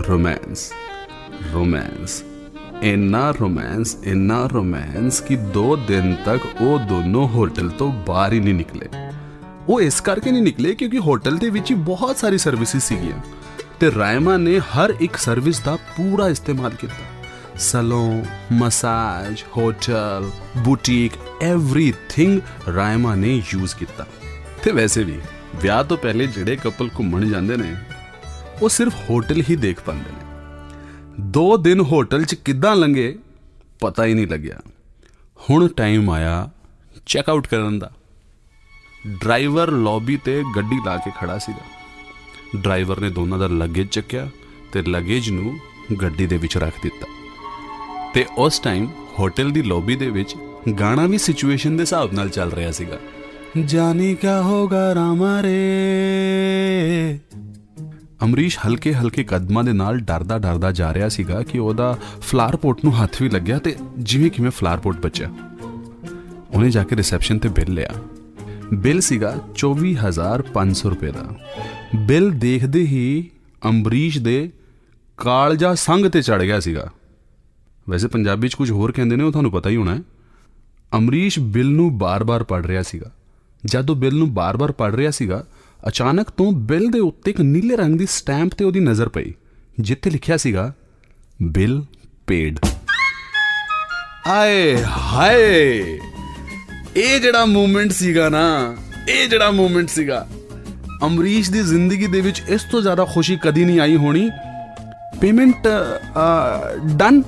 ਰੋਮਾਂਸ। 0.09 0.73
ਰੋਮਾਂਸ। 1.53 2.23
ਇੰਨਾ 2.83 3.31
ਰੋਮਾਂਸ 3.31 3.97
ਇੰਨਾ 4.05 4.47
ਰੋਮਾਂਸ 4.47 5.21
ਕਿ 5.21 5.39
2 5.57 5.77
ਦਿਨ 5.89 6.17
ਤੱਕ 6.25 6.63
ਉਹ 6.63 6.79
ਦੋਨੋਂ 6.79 7.29
ਹੋਟਲ 7.29 7.71
ਤੋਂ 7.71 7.93
ਬਾਹਰ 7.93 8.33
ਹੀ 8.33 8.41
ਨਹੀਂ 8.41 8.55
ਨਿਕਲੇ। 8.55 8.89
ਉਹ 9.69 9.81
ਇਸ 9.81 10.01
ਕਰਕੇ 10.01 10.31
ਨਹੀਂ 10.31 10.43
ਨਿਕਲੇ 10.43 10.75
ਕਿਉਂਕਿ 10.75 10.99
ਹੋਟਲ 10.99 11.37
ਦੇ 11.39 11.51
ਵਿੱਚ 11.51 11.71
ਹੀ 11.71 11.77
ਬਹੁਤ 11.77 12.17
ਸਾਰੀ 12.17 12.39
ਸਰਵਿਸਿਜ਼ 12.39 12.83
ਸੀਗੀਆਂ 12.83 13.21
ਤੇ 13.81 13.93
ਰਾਇਮਾ 13.99 14.37
ਨੇ 14.37 14.59
ਹਰ 14.59 14.95
ਇੱਕ 15.01 15.17
ਸਰਵਿਸ 15.17 15.61
ਦਾ 15.61 15.77
ਪੂਰਾ 15.77 16.29
ਇਸਤੇਮਾਲ 16.29 16.71
ਕੀਤਾ। 16.71 17.29
Salon, 17.59 18.25
massage, 18.53 19.45
hotel, 19.57 20.31
boutique 20.57 21.13
everything 21.43 22.41
Raima 22.75 23.15
ਨੇ 23.15 23.43
ਯੂਜ਼ 23.51 23.77
ਕੀਤਾ। 23.77 24.07
ਤੇ 24.63 24.73
ਵੈਸੇ 24.73 25.03
ਵੀ 25.03 25.19
ਵਿਆਹ 25.57 25.85
ਤੋਂ 25.85 25.97
ਪਹਿਲੇ 25.97 26.27
ਜਿਹੜੇ 26.27 26.57
ਕਪਲ 26.57 26.89
ਘੁੰਮਣ 26.99 27.29
ਜਾਂਦੇ 27.29 27.57
ਨੇ, 27.57 27.77
ਉਹ 28.63 28.69
ਸਿਰਫ 28.69 28.95
ਹੋਟਲ 29.11 29.43
ਹੀ 29.51 29.57
ਦੇਖ 29.57 29.81
ਪਾਉਂਦੇ 29.81 30.13
ਨੇ। 30.13 30.19
ਦੋ 31.21 31.57
ਦਿਨ 31.57 31.81
ਹੋਟਲ 31.81 32.25
'ਚ 32.25 32.35
ਕਿੱਦਾਂ 32.35 32.77
ਲੰਘੇ, 32.77 33.19
ਪਤਾ 33.81 34.05
ਹੀ 34.05 34.15
ਨਹੀਂ 34.15 34.27
ਲੱਗਿਆ। 34.27 34.61
ਹੁਣ 35.51 35.69
ਟਾਈਮ 35.69 36.11
ਆਇਆ 36.11 36.51
ਚੈੱਕ 37.07 37.31
ਆਊਟ 37.31 37.47
ਕਰਨ 37.47 37.79
ਦਾ। 37.79 37.91
ਡਰਾਈਵਰ 39.07 39.71
ਲੌਬੀ 39.71 40.17
ਤੇ 40.17 40.43
ਗੱਡੀ 40.57 40.79
ਲਾ 40.87 40.97
ਕੇ 40.97 41.11
ਖੜਾ 41.19 41.39
ਸੀਗਾ। 41.39 41.65
ਡਰਾਈਵਰ 42.57 43.01
ਨੇ 43.01 43.11
ਦੋਨਾਂ 43.11 43.39
ਦਾ 43.39 43.47
ਲੱਗੇਜ 43.47 43.89
ਚੱਕਿਆ 43.89 44.29
ਤੇ 44.73 44.83
ਲੱਗੇਜ 44.83 45.31
ਨੂੰ 45.31 45.59
ਗੱਡੀ 46.03 46.27
ਦੇ 46.27 46.37
ਵਿੱਚ 46.37 46.59
ਰੱਖ 46.59 46.75
ਦਿੱਤਾ। 46.83 47.07
ਤੇ 48.15 48.27
ਉਸ 48.39 48.59
ਟਾਈਮ 48.59 48.89
ਹੋਟਲ 49.19 49.51
ਦੀ 49.51 49.63
ਲੌਬੀ 49.63 49.97
ਦੇ 49.97 50.11
ਵਿੱਚ 50.11 50.37
ਗਾਣਾ 50.81 51.07
ਵੀ 51.07 51.19
ਸਿਚੁਏਸ਼ਨ 51.19 51.77
ਦੇ 51.77 51.81
ਹਿਸਾਬ 51.81 52.13
ਨਾਲ 52.13 52.29
ਚੱਲ 52.29 52.53
ਰਿਹਾ 52.53 52.71
ਸੀਗਾ। 52.71 52.99
ਜਾਨੀ 53.67 54.15
ਕਿਆ 54.15 54.43
ਹੋਗਾ 54.43 54.95
ਰਾਮਾ 54.95 55.43
ਰੇ। 55.43 57.19
ਅਮਰੀਸ਼ 58.25 58.59
ਹਲਕੇ 58.67 58.95
ਹਲਕੇ 58.95 59.25
ਕਦਮਾਂ 59.25 59.65
ਦੇ 59.65 59.73
ਨਾਲ 59.73 59.99
ਡਰਦਾ 59.99 60.39
ਡਰਦਾ 60.39 60.73
ਜਾ 60.73 60.95
ਰਿਹਾ 60.95 61.09
ਸੀਗਾ 61.09 61.43
ਕਿ 61.43 61.59
ਉਹਦਾ 61.59 61.99
ਫਲਾਰ 62.21 62.57
ਪੋਟ 62.57 62.85
ਨੂੰ 62.85 63.03
ਹੱਥ 63.03 63.23
ਵੀ 63.23 63.29
ਲੱਗਿਆ 63.29 63.59
ਤੇ 63.59 63.77
ਜਿਵੇਂ 63.99 64.31
ਕਿਵੇਂ 64.31 64.51
ਫਲਾਰ 64.51 64.79
ਪੋਟ 64.79 64.97
ਬਚਿਆ। 64.97 65.31
ਉਹਨੇ 66.51 66.71
ਜਾ 66.71 66.85
ਕੇ 66.85 66.97
ਰਿਸੈਪਸ਼ਨ 66.97 67.39
ਤੇ 67.39 67.49
ਬਿੱਲ 67.49 67.73
ਲਿਆ। 67.73 67.91
ਬਿੱਲ 68.75 69.01
ਸੀਗਾ 69.01 69.39
24500 69.55 70.91
ਰੁਪਏ 70.91 71.13
ਦਾ। 71.13 71.37
ਬਿੱਲ 71.97 72.31
ਦੇਖਦੇ 72.31 72.81
ਹੀ 72.81 73.31
ਅੰਬਰੀਸ਼ 73.65 74.19
ਦੇ 74.19 74.51
ਕਾਲਜਾ 75.17 75.75
ਸੰਗ 75.75 76.07
ਤੇ 76.07 76.23
ਚੜ 76.23 76.43
ਗਿਆ 76.43 76.61
ਸੀਗਾ। 76.61 76.91
ਵੈਸੇ 77.89 78.09
ਪੰਜਾਬੀ 78.09 78.49
'ਚ 78.49 78.55
ਕੁਝ 78.55 78.71
ਹੋਰ 78.71 78.93
ਕਹਿੰਦੇ 78.93 79.17
ਨੇ, 79.17 79.25
ਉਹ 79.25 79.31
ਤੁਹਾਨੂੰ 79.31 79.51
ਪਤਾ 79.51 79.71
ਹੀ 79.71 79.77
ਹੋਣਾ 79.77 79.95
ਹੈ। 79.95 80.03
ਅਮਰੀਸ਼ 80.97 81.39
ਬਿੱਲ 81.39 81.71
ਨੂੰ 81.71 81.99
ਬਾਰ-ਬਾਰ 81.99 82.45
ਪੜ 82.45 82.67
ਰਿਹਾ 82.67 82.83
ਸੀਗਾ। 82.83 83.13
ਜਦੋਂ 83.65 83.97
ਬਿੱਲ 83.97 84.17
ਨੂੰ 84.17 84.33
ਬਾਰ-ਬਾਰ 84.35 84.73
ਪੜ 84.73 84.95
ਰਿਹਾ 84.95 85.11
ਸੀਗਾ, 85.11 85.45
ਅਚਾਨਕ 85.89 86.31
ਤੋਂ 86.31 86.53
ਬਿੱਲ 86.53 86.89
ਦੇ 86.89 86.99
ਉੱਤੇ 86.99 87.31
ਇੱਕ 87.31 87.41
ਨੀਲੇ 87.41 87.77
ਰੰਗ 87.77 87.99
ਦੀ 87.99 88.07
ਸਟੈਂਪ 88.07 88.53
ਤੇ 88.55 88.65
ਉਹਦੀ 88.65 88.81
ਨਜ਼ਰ 88.81 89.09
ਪਈ, 89.09 89.33
ਜਿੱਥੇ 89.81 90.11
ਲਿਖਿਆ 90.11 90.37
ਸੀਗਾ, 90.37 90.73
ਬਿੱਲ 91.43 91.85
ਪੇਡ. 92.27 92.59
ਆਏ 94.27 94.83
ਹਾਏ! 94.83 95.99
ਇਹ 96.97 97.21
ਜਿਹੜਾ 97.21 97.45
ਮੂਮੈਂਟ 97.45 97.93
ਸੀਗਾ 97.93 98.29
ਨਾ, 98.29 98.77
ਇਹ 99.09 99.29
ਜਿਹੜਾ 99.29 99.51
ਮੂਮੈਂਟ 99.51 99.89
ਸੀਗਾ, 99.89 100.27
ਅਮਰੀਸ਼ 101.07 101.51
ਦੀ 101.51 101.63
ਜ਼ਿੰਦਗੀ 101.63 102.07
ਦੇ 102.07 102.21
ਵਿੱਚ 102.21 102.43
ਇਸ 102.49 102.63
ਤੋਂ 102.63 102.83
ਜ਼ਿਆਦਾ 102.83 103.05
ਖੁਸ਼ੀ 103.05 103.39
ਕਦੀ 103.43 103.65
ਨਹੀਂ 103.65 103.81
ਆਈ 103.81 103.97
ਹੋਣੀ। 103.97 104.29
ਪੇਮੈਂਟ 105.21 105.69
ਡਨ 106.97 107.23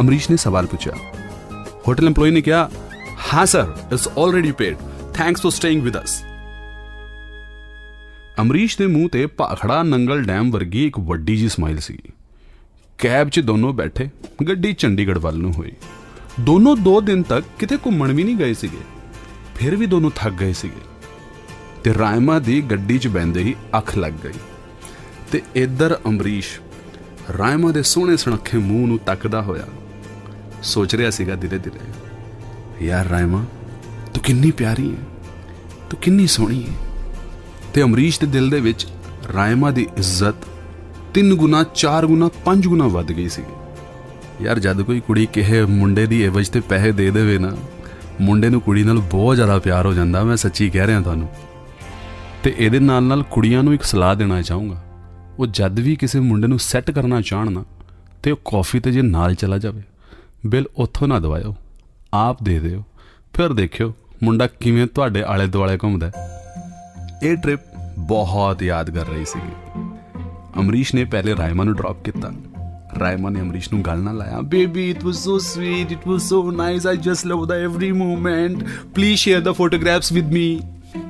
ਅਮਰੀਸ਼ 0.00 0.30
ਨੇ 0.30 0.36
ਸਵਾਲ 0.36 0.66
ਪੁੱਛਿਆ। 0.66 0.92
ਹੋਟਲ 1.88 2.08
EMPLOYE 2.08 2.32
ਨੇ 2.32 2.40
ਕਿਹਾ, 2.40 2.70
ਹਾਂ 3.34 3.46
sir 3.46 3.66
it's 3.92 4.08
already 4.18 4.52
paid 4.52 4.76
thanks 5.18 5.40
for 5.42 5.50
staying 5.50 5.82
with 5.82 5.96
us 5.98 6.12
Amrish 8.40 8.76
ਦੇ 8.78 8.86
ਮੂੰਹ 8.86 9.08
ਤੇ 9.08 9.24
ਭਾਖੜਾ 9.26 9.82
ਨੰਗਲ 9.82 10.22
ਡੈਮ 10.22 10.50
ਵਰਗੀ 10.50 10.84
ਇੱਕ 10.86 10.98
ਵੱਡੀ 11.08 11.36
ਜੀ 11.36 11.48
ਸਮਾਈਲ 11.48 11.78
ਸੀ 11.78 11.98
ਕੈਬ 12.98 13.28
'ਚ 13.28 13.40
ਦੋਨੋਂ 13.40 13.72
ਬੈਠੇ, 13.72 14.08
ਗੱਡੀ 14.48 14.72
ਚੰਡੀਗੜ੍ਹ 14.72 15.18
ਵੱਲ 15.18 15.38
ਨੂੰ 15.38 15.52
ਹੋਈ। 15.52 15.72
ਦੋਨੋਂ 16.40 16.76
2 16.84 17.00
ਦਿਨ 17.00 17.22
ਤੱਕ 17.22 17.46
ਕਿਤੇ 17.58 17.76
ਘੁੰਮਣ 17.76 18.12
ਵੀ 18.12 18.24
ਨਹੀਂ 18.24 18.36
ਗਏ 18.36 18.54
ਸੀਗੇ। 18.54 18.84
ਫਿਰ 19.56 19.76
ਵੀ 19.76 19.86
ਦੋਨੋਂ 19.86 20.10
ਥੱਕ 20.16 20.34
ਗਏ 20.34 20.52
ਸੀਗੇ। 20.52 20.86
ਤੇ 21.84 21.94
ਰਾਇਮਾ 21.98 22.38
ਦੀ 22.38 22.60
ਗੱਡੀ 22.62 22.98
'ਚ 22.98 23.08
ਬੈੰਦੇ 23.08 23.42
ਹੀ 23.42 23.54
ਅੱਖ 23.78 23.96
ਲੱਗ 23.98 24.24
ਗਈ। 24.24 24.38
ਤੇ 25.32 25.42
ਇੱਧਰ 25.56 25.98
ਅਮਰੀਸ਼ 26.08 26.58
ਰਾਇਮਾ 27.38 27.72
ਦੇ 27.72 27.82
ਸੋਹਣੇ 27.82 28.16
ਸੁਨੱਖੇ 28.16 28.58
ਮੂੰਹ 28.60 28.86
ਨੂੰ 28.88 28.98
ਤੱਕਦਾ 29.06 29.42
ਹੋਇਆ 29.42 29.66
ਸੋਚ 30.62 30.94
ਰਿਹਾ 30.94 31.10
ਸੀਗਾ 31.10 31.34
ਧੀਰੇ 31.34 31.58
ਧੀਰੇ, 31.58 32.86
ਯਾਰ 32.86 33.06
ਰਾਇਮਾ 33.06 33.44
ਤੂੰ 34.18 34.22
ਕਿੰਨੀ 34.24 34.50
ਪਿਆਰੀ 34.50 34.90
ਹੈ 34.90 35.02
ਤੂੰ 35.90 35.98
ਕਿੰਨੀ 36.00 36.26
ਸੋਹਣੀ 36.26 36.62
ਹੈ 36.62 36.72
ਤੇ 37.74 37.82
ਅਮਰੀਸ਼ 37.82 38.20
ਦੇ 38.20 38.26
ਦਿਲ 38.26 38.48
ਦੇ 38.50 38.60
ਵਿੱਚ 38.60 38.86
ਰਾਇਮਾ 39.34 39.70
ਦੀ 39.70 39.82
ਇੱਜ਼ਤ 39.98 40.34
ਤਿੰਨ 41.14 41.34
ਗੁਣਾ, 41.34 41.62
ਚਾਰ 41.74 42.06
ਗੁਣਾ, 42.06 42.30
ਪੰਜ 42.44 42.66
ਗੁਣਾ 42.66 42.86
ਵੱਧ 42.86 43.12
ਗਈ 43.12 43.28
ਸੀ। 43.28 43.42
ਯਾਰ 44.42 44.58
ਜਦ 44.58 44.82
ਕੋਈ 44.82 45.00
ਕੁੜੀ 45.00 45.26
ਕਿਹੇ 45.26 45.64
ਮੁੰਡੇ 45.64 46.06
ਦੀ 46.06 46.24
ਇਵਜ 46.24 46.48
ਤੇ 46.48 46.60
ਪੈਸੇ 46.60 46.92
ਦੇ 46.92 47.10
ਦੇਵੇ 47.10 47.38
ਨਾ, 47.38 47.52
ਮੁੰਡੇ 48.20 48.48
ਨੂੰ 48.48 48.60
ਕੁੜੀ 48.60 48.82
ਨਾਲ 48.84 48.98
ਬਹੁਤ 48.98 49.34
ਜ਼ਿਆਦਾ 49.34 49.58
ਪਿਆਰ 49.58 49.86
ਹੋ 49.86 49.92
ਜਾਂਦਾ, 49.92 50.24
ਮੈਂ 50.24 50.36
ਸੱਚੀ 50.36 50.70
ਕਹਿ 50.70 50.86
ਰਿਹਾ 50.86 51.00
ਤੁਹਾਨੂੰ। 51.00 51.28
ਤੇ 52.42 52.54
ਇਹਦੇ 52.58 52.78
ਨਾਲ 52.78 53.02
ਨਾਲ 53.02 53.22
ਕੁੜੀਆਂ 53.22 53.62
ਨੂੰ 53.62 53.74
ਇੱਕ 53.74 53.82
ਸਲਾਹ 53.82 54.14
ਦੇਣਾ 54.16 54.42
ਚਾਹੂੰਗਾ। 54.42 54.82
ਉਹ 55.38 55.46
ਜਦ 55.46 55.80
ਵੀ 55.80 55.96
ਕਿਸੇ 55.96 56.20
ਮੁੰਡੇ 56.20 56.46
ਨੂੰ 56.46 56.58
ਸੈੱਟ 56.58 56.90
ਕਰਨਾ 56.90 57.20
ਚਾਹਣ 57.20 57.52
ਨਾ, 57.52 57.64
ਤੇ 58.22 58.30
ਉਹ 58.30 58.38
ਕਾਫੀ 58.44 58.80
ਤੇ 58.80 58.92
ਜੇ 58.92 59.02
ਨਾਲ 59.02 59.34
ਚਲਾ 59.34 59.58
ਜਾਵੇ, 59.58 59.82
ਬਿੱਲ 60.46 60.66
ਉੱਥੋਂ 60.76 61.08
ਨਾ 61.08 61.18
ਦਵਾਇਓ, 61.18 61.56
ਆਪ 62.14 62.42
ਦੇ 62.42 62.58
ਦਿਓ, 62.58 62.84
ਫਿਰ 63.34 63.52
ਦੇਖਿਓ 63.52 63.94
ਮੁੰਡਾ 64.22 64.46
ਕਿਵੇਂ 64.46 64.86
ਤੁਹਾਡੇ 64.86 65.22
ਆਲੇ 65.22 65.46
ਦੁਆਲੇ 65.46 65.76
ਘੁੰਮਦਾ 65.76 66.06
ਹੈ। 66.06 66.12
ਇਹ 67.22 67.36
ਟ੍ਰਿਪ 67.36 67.60
ਬਹੁਤ 67.98 68.62
ਯਾਦਗਾਰ 68.62 69.06
ਰਹੀ 69.06 69.24
ਸੀਗੀ। 69.24 69.80
ਅਮਰੀਸ਼ 70.60 70.94
ਨੇ 70.94 71.04
ਪਹਿਲੇ 71.04 71.36
ਰਾਇਮਾ 71.36 71.64
ਨੂੰ 71.64 71.74
ਡ੍ਰੌਪ 71.74 72.04
ਕੀਤਾ। 72.04 72.30
ਰਾਇਮਾ 72.98 73.30
ਨੇ 73.30 73.40
ਅਮਰੀਸ਼ 73.40 73.72
ਨੂੰ 73.72 73.82
ਗੱਲ 73.82 73.98
ਨਾਲ 73.98 74.16
ਲਾਇਆ। 74.16 74.40
Baby 74.40 74.90
it 74.90 75.04
was 75.04 75.16
so 75.16 75.38
sweet 75.38 75.92
it 75.92 76.06
was 76.06 76.22
so 76.22 76.50
nice 76.50 76.86
I 76.86 76.96
just 76.96 77.26
love 77.26 77.46
the 77.46 77.54
every 77.54 77.92
moment 77.92 78.64
please 78.94 79.20
share 79.20 79.40
the 79.40 79.52
photographs 79.52 80.12
with 80.12 80.32
me 80.32 80.60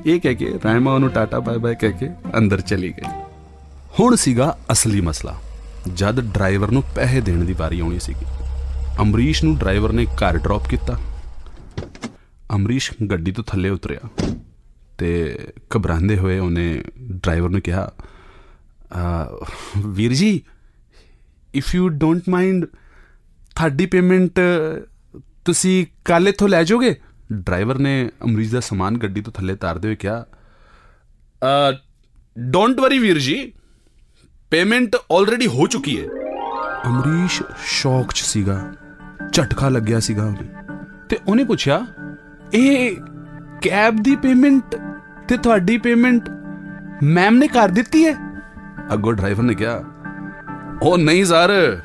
ਇਹ 0.07 0.21
ਕਹਿ 0.21 0.35
ਕੇ 0.35 0.55
ਰਾਇਮਾ 0.65 0.93
ਉਹਨੂੰ 0.95 1.09
ਟਾਟਾ 1.09 1.39
ਬਾਏ 1.39 1.59
ਬਾਏ 1.59 1.75
ਕਹਿ 1.75 1.93
ਕੇ 1.93 2.09
ਅੰਦਰ 2.39 2.61
ਚਲੀ 2.61 2.93
ਗਈ। 2.93 3.09
ਹੁਣ 4.01 4.17
ਸੀਗਾ 4.17 4.57
ਅਸਲੀ 4.73 5.01
ਮਸਲਾ। 5.01 5.35
ਜਦ 5.95 6.21
ਡਰਾਈਵਰ 6.21 6.71
ਨੂੰ 6.71 6.83
ਪੈਸੇ 6.97 7.21
ਦੇਣ 7.21 7.45
ਦੀ 7.45 7.53
ਵਾਰੀ 7.53 7.81
ਆਉਣੀ 7.81 7.99
ਸੀਗੀ, 7.99 8.27
ਅਮਰੀਸ਼ 9.03 9.45
ਨੂੰ 9.45 9.57
ਡਰਾਈਵਰ 9.57 9.93
ਨੇ 9.93 10.05
ਘਰ 10.05 10.39
ਡ੍ਰੌਪ 10.39 10.69
ਕੀਤਾ। 10.69 10.99
ਅਮਰੀਸ਼ 12.55 12.91
ਗੱਡੀ 13.11 13.33
ਤੋਂ 13.33 13.45
ਥੱਲੇ 13.45 13.69
ਉਤਰਿਆ 13.71 14.09
ਤੇ 14.99 15.09
ਘਬਰਾਉਂਦੇ 15.77 16.17
ਹੋਏ 16.19 16.39
ਉਹਨੇ 16.39 16.83
ਡਰਾਈਵਰ 17.03 17.49
ਨੂੰ 17.51 17.61
ਕਿਹਾ 17.61 17.91
ਅਹ, 18.97 19.47
ਵੀਰ 19.87 20.13
ਜੀ 20.13 20.41
ਇਫ 21.55 21.75
ਯੂ 21.75 21.89
ਡੋਂਟ 21.89 22.29
ਮਾਈਂਡ 22.29 22.65
ਤੁਹਾਡੀ 23.57 23.87
ਪੇਮੈਂਟ 23.87 24.41
ਤੁਸੀਂ 25.45 25.87
ਕੱਲ 26.05 26.29
ਇੱਥੋਂ 26.29 26.49
ਲੈ 26.49 26.63
ਜਾਓਗੇ? 26.63 26.95
ਡਰਾਈਵਰ 27.33 27.79
ਨੇ 27.79 28.11
ਅਮਰੀਸ਼ 28.25 28.53
ਦਾ 28.53 28.61
ਸਮਾਨ 28.61 28.99
ਗੱਡੀ 28.99 29.21
ਤੋਂ 29.21 29.33
ਥੱਲੇ 29.33 29.55
ਤਾਰਦੇ 29.57 29.89
ਹੋਏ 29.89 29.97
ਕਿਹਾ 29.97 30.25
ਡੋਂਟ 32.37 32.81
ਵਰੀ 32.81 32.99
ਵੀਰ 32.99 33.19
ਜੀ 33.19 33.37
ਪੇਮੈਂਟ 34.51 34.97
ਆਲਰੇਡੀ 35.13 35.47
ਹੋ 35.47 35.67
ਚੁੱਕੀ 35.67 36.01
ਹੈ। 36.01 36.07
ਅਮਰੀਸ਼ 36.87 37.43
ਸ਼ੌਕ 37.67 38.13
'ਚ 38.13 38.21
ਸੀਗਾ 38.21 38.61
ਝਟਕਾ 39.33 39.69
ਲੱਗਿਆ 39.69 40.01
ਸੀਗਾ 40.01 40.25
ਉਹਨੇ 40.27 40.49
ਤੇ 41.09 41.19
ਉਹਨੇ 41.29 41.45
ਪੁੱਛਿਆ 41.45 41.79
ਇਹ 42.55 42.97
ਕੈਬ 43.63 43.97
ਦੀ 44.03 44.17
ਪੇਮੈਂਟ 44.17 44.77
ਤੇ 45.29 45.37
ਤੁਹਾਡੀ 45.37 45.79
ਪੇਮੈਂਟ 45.79 46.29
ਮੈਮ 47.03 47.37
ਨੇ 47.37 47.49
ਕਰ 47.49 47.69
ਦਿੱਤੀ 47.69 48.07
ਹੈ? 48.07 48.15
ਅੱਗੋਂ 48.93 49.13
ਡਰਾਈਵਰ 49.13 49.43
ਨੇ 49.43 49.55
ਕਿਹਾ 49.55 49.83
ਉਹ 50.83 50.99
ਨਹੀਂ 50.99 51.25
ਸਰ 51.25 51.81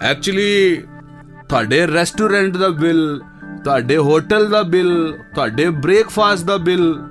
ਐਕਚੁਅਲੀ 0.00 0.82
ਤੁਹਾਡੇ 1.48 1.86
ਰੈਸਟੋਰੈਂਟ 1.86 2.56
ਦਾ 2.56 2.68
ਬਿੱਲ 2.68 3.20
ਤੁਹਾਡੇ 3.64 3.96
ਹੋਟਲ 3.96 4.50
ਦਾ 4.50 4.62
ਬਿੱਲ 4.62 5.18
ਤੁਹਾਡੇ 5.34 5.70
ਬ੍ਰੇਕਫਾਸਟ 5.70 6.44
ਦਾ 6.44 6.56
ਬਿੱਲ 6.56 7.08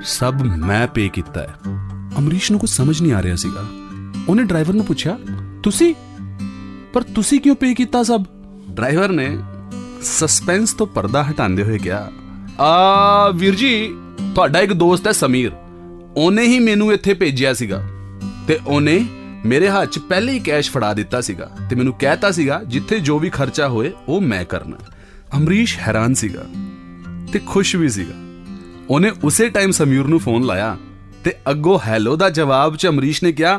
ਸਭ 0.00 0.34
ਮੈਂ 0.58 0.86
ਪੇ 0.86 1.08
ਕੀਤਾ 1.08 1.40
ਹੈ. 1.40 1.54
ਅਮਰੀਸ਼ 2.18 2.50
ਨੂੰ 2.50 2.60
ਕੁਝ 2.60 2.70
ਸਮਝ 2.70 3.02
ਨਹੀਂ 3.02 3.12
ਆ 3.12 3.22
ਰਿਹਾ 3.22 3.36
ਸੀਗਾ। 3.36 3.64
ਉਹਨੇ 4.28 4.44
ਡਰਾਈਵਰ 4.44 4.74
ਨੂੰ 4.74 4.84
ਪੁੱਛਿਆ 4.84 5.18
ਤੁਸੀਂ? 5.62 5.94
ਪਰ 6.92 7.02
ਤੁਸੀਂ 7.02 7.40
ਕਿਉਂ 7.40 7.56
ਪੇ 7.56 7.74
ਕੀਤਾ 7.74 8.02
ਸਭ? 8.02 8.24
ਡਰਾਈਵਰ 8.70 9.08
ਨੇ 9.08 9.38
ਸਸਪੈਂਸ 10.02 10.72
ਤੋਂ 10.72 10.86
ਪਰਦਾ 10.86 11.22
ਹਟਾਉਂਦੇ 11.22 11.62
ਹੋਏ 11.62 11.78
ਕਿਹਾ, 11.78 12.10
ਆ, 12.60 13.30
ਵੀਰ 13.30 13.54
ਜੀ, 13.54 13.96
ਤੁਹਾਡਾ 14.34 14.60
ਇੱਕ 14.60 14.72
ਦੋਸਤ 14.72 15.06
ਹੈ 15.06 15.12
ਸਮੀਰ। 15.12 15.52
ਉਹਨੇ 16.16 16.42
ਹੀ 16.42 16.58
ਮੈਨੂੰ 16.58 16.92
ਇੱਥੇ 16.92 17.14
ਭੇਜਿਆ 17.14 17.52
ਸੀਗਾ 17.54 17.82
ਤੇ 18.48 18.58
ਉਹਨੇ 18.66 19.04
ਮੇਰੇ 19.46 19.68
ਹੱਥ 19.68 19.88
'ਚ 19.88 19.98
ਪਹਿਲੇ 19.98 20.32
ਹੀ 20.32 20.38
ਕੈਸ਼ 20.38 20.70
ਫੜਾ 20.70 20.94
ਦਿੱਤਾ 20.94 21.20
ਸੀਗਾ 21.20 21.50
ਤੇ 21.70 21.76
ਮੈਨੂੰ 21.76 21.92
ਕਹਿਤਾ 21.92 22.30
ਸੀਗਾ, 22.30 22.60
ਜਿੱਥੇ 22.64 22.98
ਜੋ 22.98 23.18
ਵੀ 23.18 23.30
ਖਰਚਾ 23.30 23.68
ਹੋਏ, 23.68 23.92
ਉਹ 24.08 24.20
ਮੈਂ 24.20 24.44
ਕਰਨਾ। 24.44 24.76
ਅਮਰੀਸ਼ 25.36 25.78
ਹੈਰਾਨ 25.78 26.14
ਸੀਗਾ 26.14 26.44
ਤੇ 27.32 27.38
ਖੁਸ਼ 27.38 27.76
ਵੀ 27.76 27.88
ਸੀਗਾ। 27.88 28.14
ਉਹਨੇ 28.90 29.10
ਉਸੇ 29.24 29.48
ਟਾਈਮ 29.48 29.70
ਸਮੀਰ 29.70 30.04
ਨੂੰ 30.04 30.20
ਫੋਨ 30.20 30.44
ਲਾਇਆ 30.44 30.76
ਤੇ 31.24 31.34
ਅੱਗੋਂ 31.50 31.78
ਹੈਲੋ 31.86 32.16
ਦਾ 32.16 32.30
ਜਵਾਬ 32.30 32.76
'ਚ 32.76 32.86
ਅਮਰੀਸ਼ 32.86 33.24
ਨੇ 33.24 33.32
ਕਿਹਾ, 33.32 33.58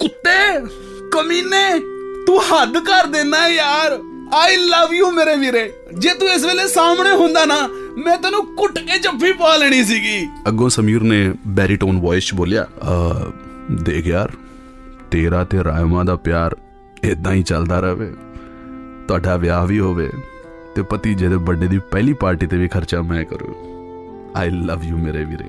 ਕੁੱਤੇ, 0.00 0.60
ਕਮੀਨੇ, 1.12 1.78
ਤੂੰ 2.26 2.42
ਹੱਦ 2.42 2.78
ਕਰ 2.78 3.06
ਦੇਣਾ 3.06 3.48
ਯਾਰ। 3.48 3.98
ਆਈ 4.34 4.56
ਲਵ 4.56 4.94
ਯੂ 4.94 5.10
ਮੇਰੇ 5.10 5.36
ਵੀਰੇ। 5.36 5.72
ਜੇ 5.98 6.14
ਤੂੰ 6.14 6.28
ਇਸ 6.28 6.44
ਵੇਲੇ 6.44 6.68
ਸਾਹਮਣੇ 6.68 7.10
ਹੁੰਦਾ 7.10 7.44
ਨਾ 7.44 7.68
ਮੈਂ 8.04 8.18
ਤੈਨੂੰ 8.18 8.56
ਕੁੱਟ 8.56 8.78
ਕੇ 8.78 8.98
ਜੱਫੀ 8.98 9.32
ਪਾ 9.32 9.56
ਲੈਣੀ 9.56 9.84
ਸੀਗੀ। 9.84 10.28
ਅੱਗੋਂ 10.48 10.68
ਸਮੀਰ 10.68 11.02
ਨੇ 11.02 11.32
ਬੈਰੀਟੋਨ 11.46 12.00
ਵੌਇਸ 12.00 12.26
'ਚ 12.26 12.34
ਬੋਲਿਆ 12.34 12.64
"ਅਹ, 12.64 13.32
ਦੇਖ 13.72 14.06
ਯਾਰ 14.06 14.32
ਤੇਰਾ 15.10 15.44
ਤੇ 15.44 15.64
ਰਾਇਮਾ 15.64 16.04
ਦਾ 16.04 16.16
ਪਿਆਰ 16.16 16.56
ਇਦਾਂ 17.04 17.32
ਹੀ 17.32 17.42
ਚੱਲਦਾ 17.42 17.80
ਰਹੇ 17.80 18.12
ਤੁਹਾਡਾ 19.08 19.36
ਵਿਆਹ 19.36 19.66
ਵੀ 19.66 19.80
ਹੋਵੇ 19.80 20.10
ਤੇ 20.74 20.82
ਭਤੀਜੇ 20.82 21.28
ਦੇ 21.28 21.36
ਬਰਥਡੇ 21.36 21.66
ਦੀ 21.66 21.78
ਪਹਿਲੀ 21.78 22.12
ਪਾਰਟੀ 22.12 22.46
ਤੇ 22.46 22.56
ਵੀ 22.56 22.68
ਖਰਚਾ 22.68 23.02
ਮੈਂ 23.02 23.24
ਕਰੂ। 23.24 23.54
ਆਈ 24.36 24.50
ਲਵ 24.50 24.82
ਯੂ 24.82 24.96
ਮੇਰੇ 24.96 25.24
ਵੀਰੇ। 25.24 25.44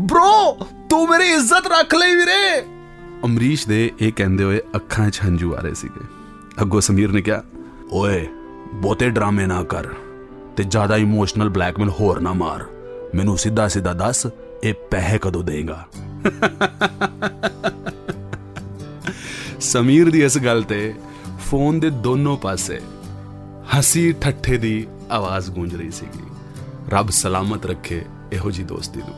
ਬ్రో 0.00 0.64
ਤੂੰ 0.90 1.08
ਮੇਰੀ 1.08 1.30
ਇੱਜ਼ਤ 1.30 1.66
ਰੱਖ 1.66 1.94
ਲਈ 1.94 2.16
ਵੀਰੇ। 2.16 2.62
ਅਮਰੀਸ਼ 3.24 3.68
ਦੇ 3.68 3.92
ਇਹ 4.00 4.12
ਕਹਿੰਦੇ 4.16 4.44
ਹੋਏ 4.44 4.60
ਅੱਖਾਂ 4.76 5.10
'ਚ 5.10 5.20
ਹੰਝੂ 5.24 5.54
ਆ 5.54 5.60
ਰਹੇ 5.60 5.74
ਸੀਗੇ। 5.74 6.04
ਅੱਗੋਂ 6.60 6.80
ਸਮੀਰ 6.80 7.12
ਨੇ 7.12 7.22
ਕਿਹਾ 7.22 7.42
ਓਏ, 7.94 8.28
ਬਹੁਤੇ 8.72 9.10
ਡਰਾਮੇ 9.10 9.46
ਨਾ 9.46 9.64
ਕਰ 9.64 9.86
ਤੇ 10.56 10.64
ਜ਼ਿਆਦਾ 10.64 10.96
ਇਮੋਸ਼ਨਲ 10.96 11.48
ਬਲੈਕਮੇਲ 11.48 11.88
ਹੋਰ 11.88 12.20
ਨਾ 12.20 12.32
ਮਾਰ। 12.32 12.64
ਮੈਨੂੰ 13.14 13.38
ਸਿੱਧਾ 13.38 13.68
ਸਿੱਧਾ 13.68 13.92
ਦੱਸ, 13.92 14.26
ਇਹ 14.64 14.74
ਪੈਸੇ 14.90 15.18
ਕਦੋਂ 15.18 15.44
ਦੇਗਾ? 15.44 15.88
ਸਮੀਰ 19.60 20.10
ਦੀ 20.10 20.24
ਇਸ 20.24 20.38
ਗੱਲ 20.38 20.62
ਤੇ 20.62 20.94
ਫੋਨ 21.40 21.80
ਦੇ 21.80 21.90
ਦੋਨੋਂ 21.90 22.36
ਪਾਸੇ 22.36 22.80
ਹਸੀ 23.78 24.12
ਠੱਠੇ 24.12 24.56
ਦੀ 24.56 24.86
ਆਵਾਜ਼ 25.10 25.50
ਗੂੰਜ 25.50 25.74
ਰਹੀ 25.74 25.90
ਸੀਗੀ। 25.90 26.24
ਰੱਬ 26.88 27.10
ਸਲਾਮਤ 27.10 27.66
ਰੱਖੇ 27.66 28.02
ਇਹੋ 28.32 28.50
ਜੀ 28.50 28.62
ਦੋਸਤੀ 28.62 29.00
ਨੂੰ। 29.00 29.14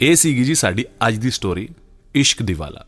ਇਹ 0.00 0.16
ਸੀਗੀ 0.16 0.44
ਜੀ 0.44 0.54
ਸਾਡੀ 0.54 0.84
ਅੱਜ 1.08 1.16
ਦੀ 1.16 1.30
ਸਟੋਰੀ 1.30 1.68
ਇਸ਼ਕ 2.14 2.42
ਦੀਵਾਲਾ। 2.42 2.86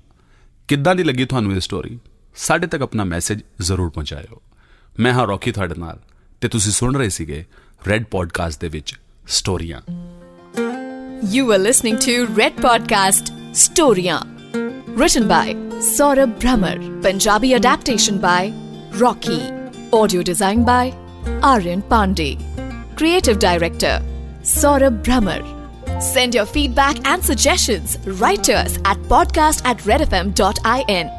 ਕਿੱਦਾਂ 0.68 0.94
ਦੀ 0.94 1.02
ਲੱਗੀ 1.04 1.24
ਤੁਹਾਨੂੰ 1.24 1.54
ਇਹ 1.54 1.60
ਸਟੋਰੀ 1.60 1.98
ਸਾਡੇ 2.46 2.66
ਤੱਕ 2.66 2.82
ਆਪਣਾ 2.82 3.04
ਮੈਸੇਜ 3.04 3.40
ਜ਼ਰੂਰ 3.62 3.90
ਪਹੁੰਚਾਇਓ 3.90 4.40
ਮੈਂ 5.00 5.12
ਹਾਂ 5.12 5.26
ਰੌਕੀ 5.26 5.52
ਤੁਹਾਡੇ 5.52 5.74
ਨਾਲ 5.78 5.98
ਤੇ 6.40 6.48
ਤੁਸੀਂ 6.48 6.72
ਸੁਣ 6.72 6.96
ਰਹੇ 6.96 7.08
ਸੀਗੇ 7.08 7.44
ਰੈੱਡ 7.88 8.04
ਪੋਡਕਾਸਟ 8.10 8.60
ਦੇ 8.60 8.68
ਵਿੱਚ 8.68 8.94
ਸਟੋਰੀਆਂ 9.38 9.80
You 11.36 11.44
were 11.46 11.58
listening 11.62 11.96
to 12.02 12.12
Red 12.34 12.58
Podcast 12.64 13.30
Storiyan. 13.62 14.28
Written 15.00 15.24
by 15.32 15.46
Saurabh 15.86 16.34
Brahmer. 16.44 16.74
Punjabi 17.06 17.50
adaptation 17.58 18.20
by 18.26 18.38
Rocky. 19.02 19.40
Audio 20.00 20.22
design 20.30 20.62
by 20.70 20.84
Aryan 21.50 21.82
Pandey. 21.90 22.30
Creative 23.02 23.42
Director 23.46 23.92
Saurabh 24.54 25.02
Brahmer. 25.08 25.40
Send 26.12 26.40
your 26.40 26.46
feedback 26.54 27.04
and 27.14 27.30
suggestions 27.32 27.98
right 28.24 28.48
to 28.50 28.58
us 28.62 28.78
at 28.94 29.06
podcast 29.14 29.70
at 29.72 29.86
redfm.in. 29.92 31.16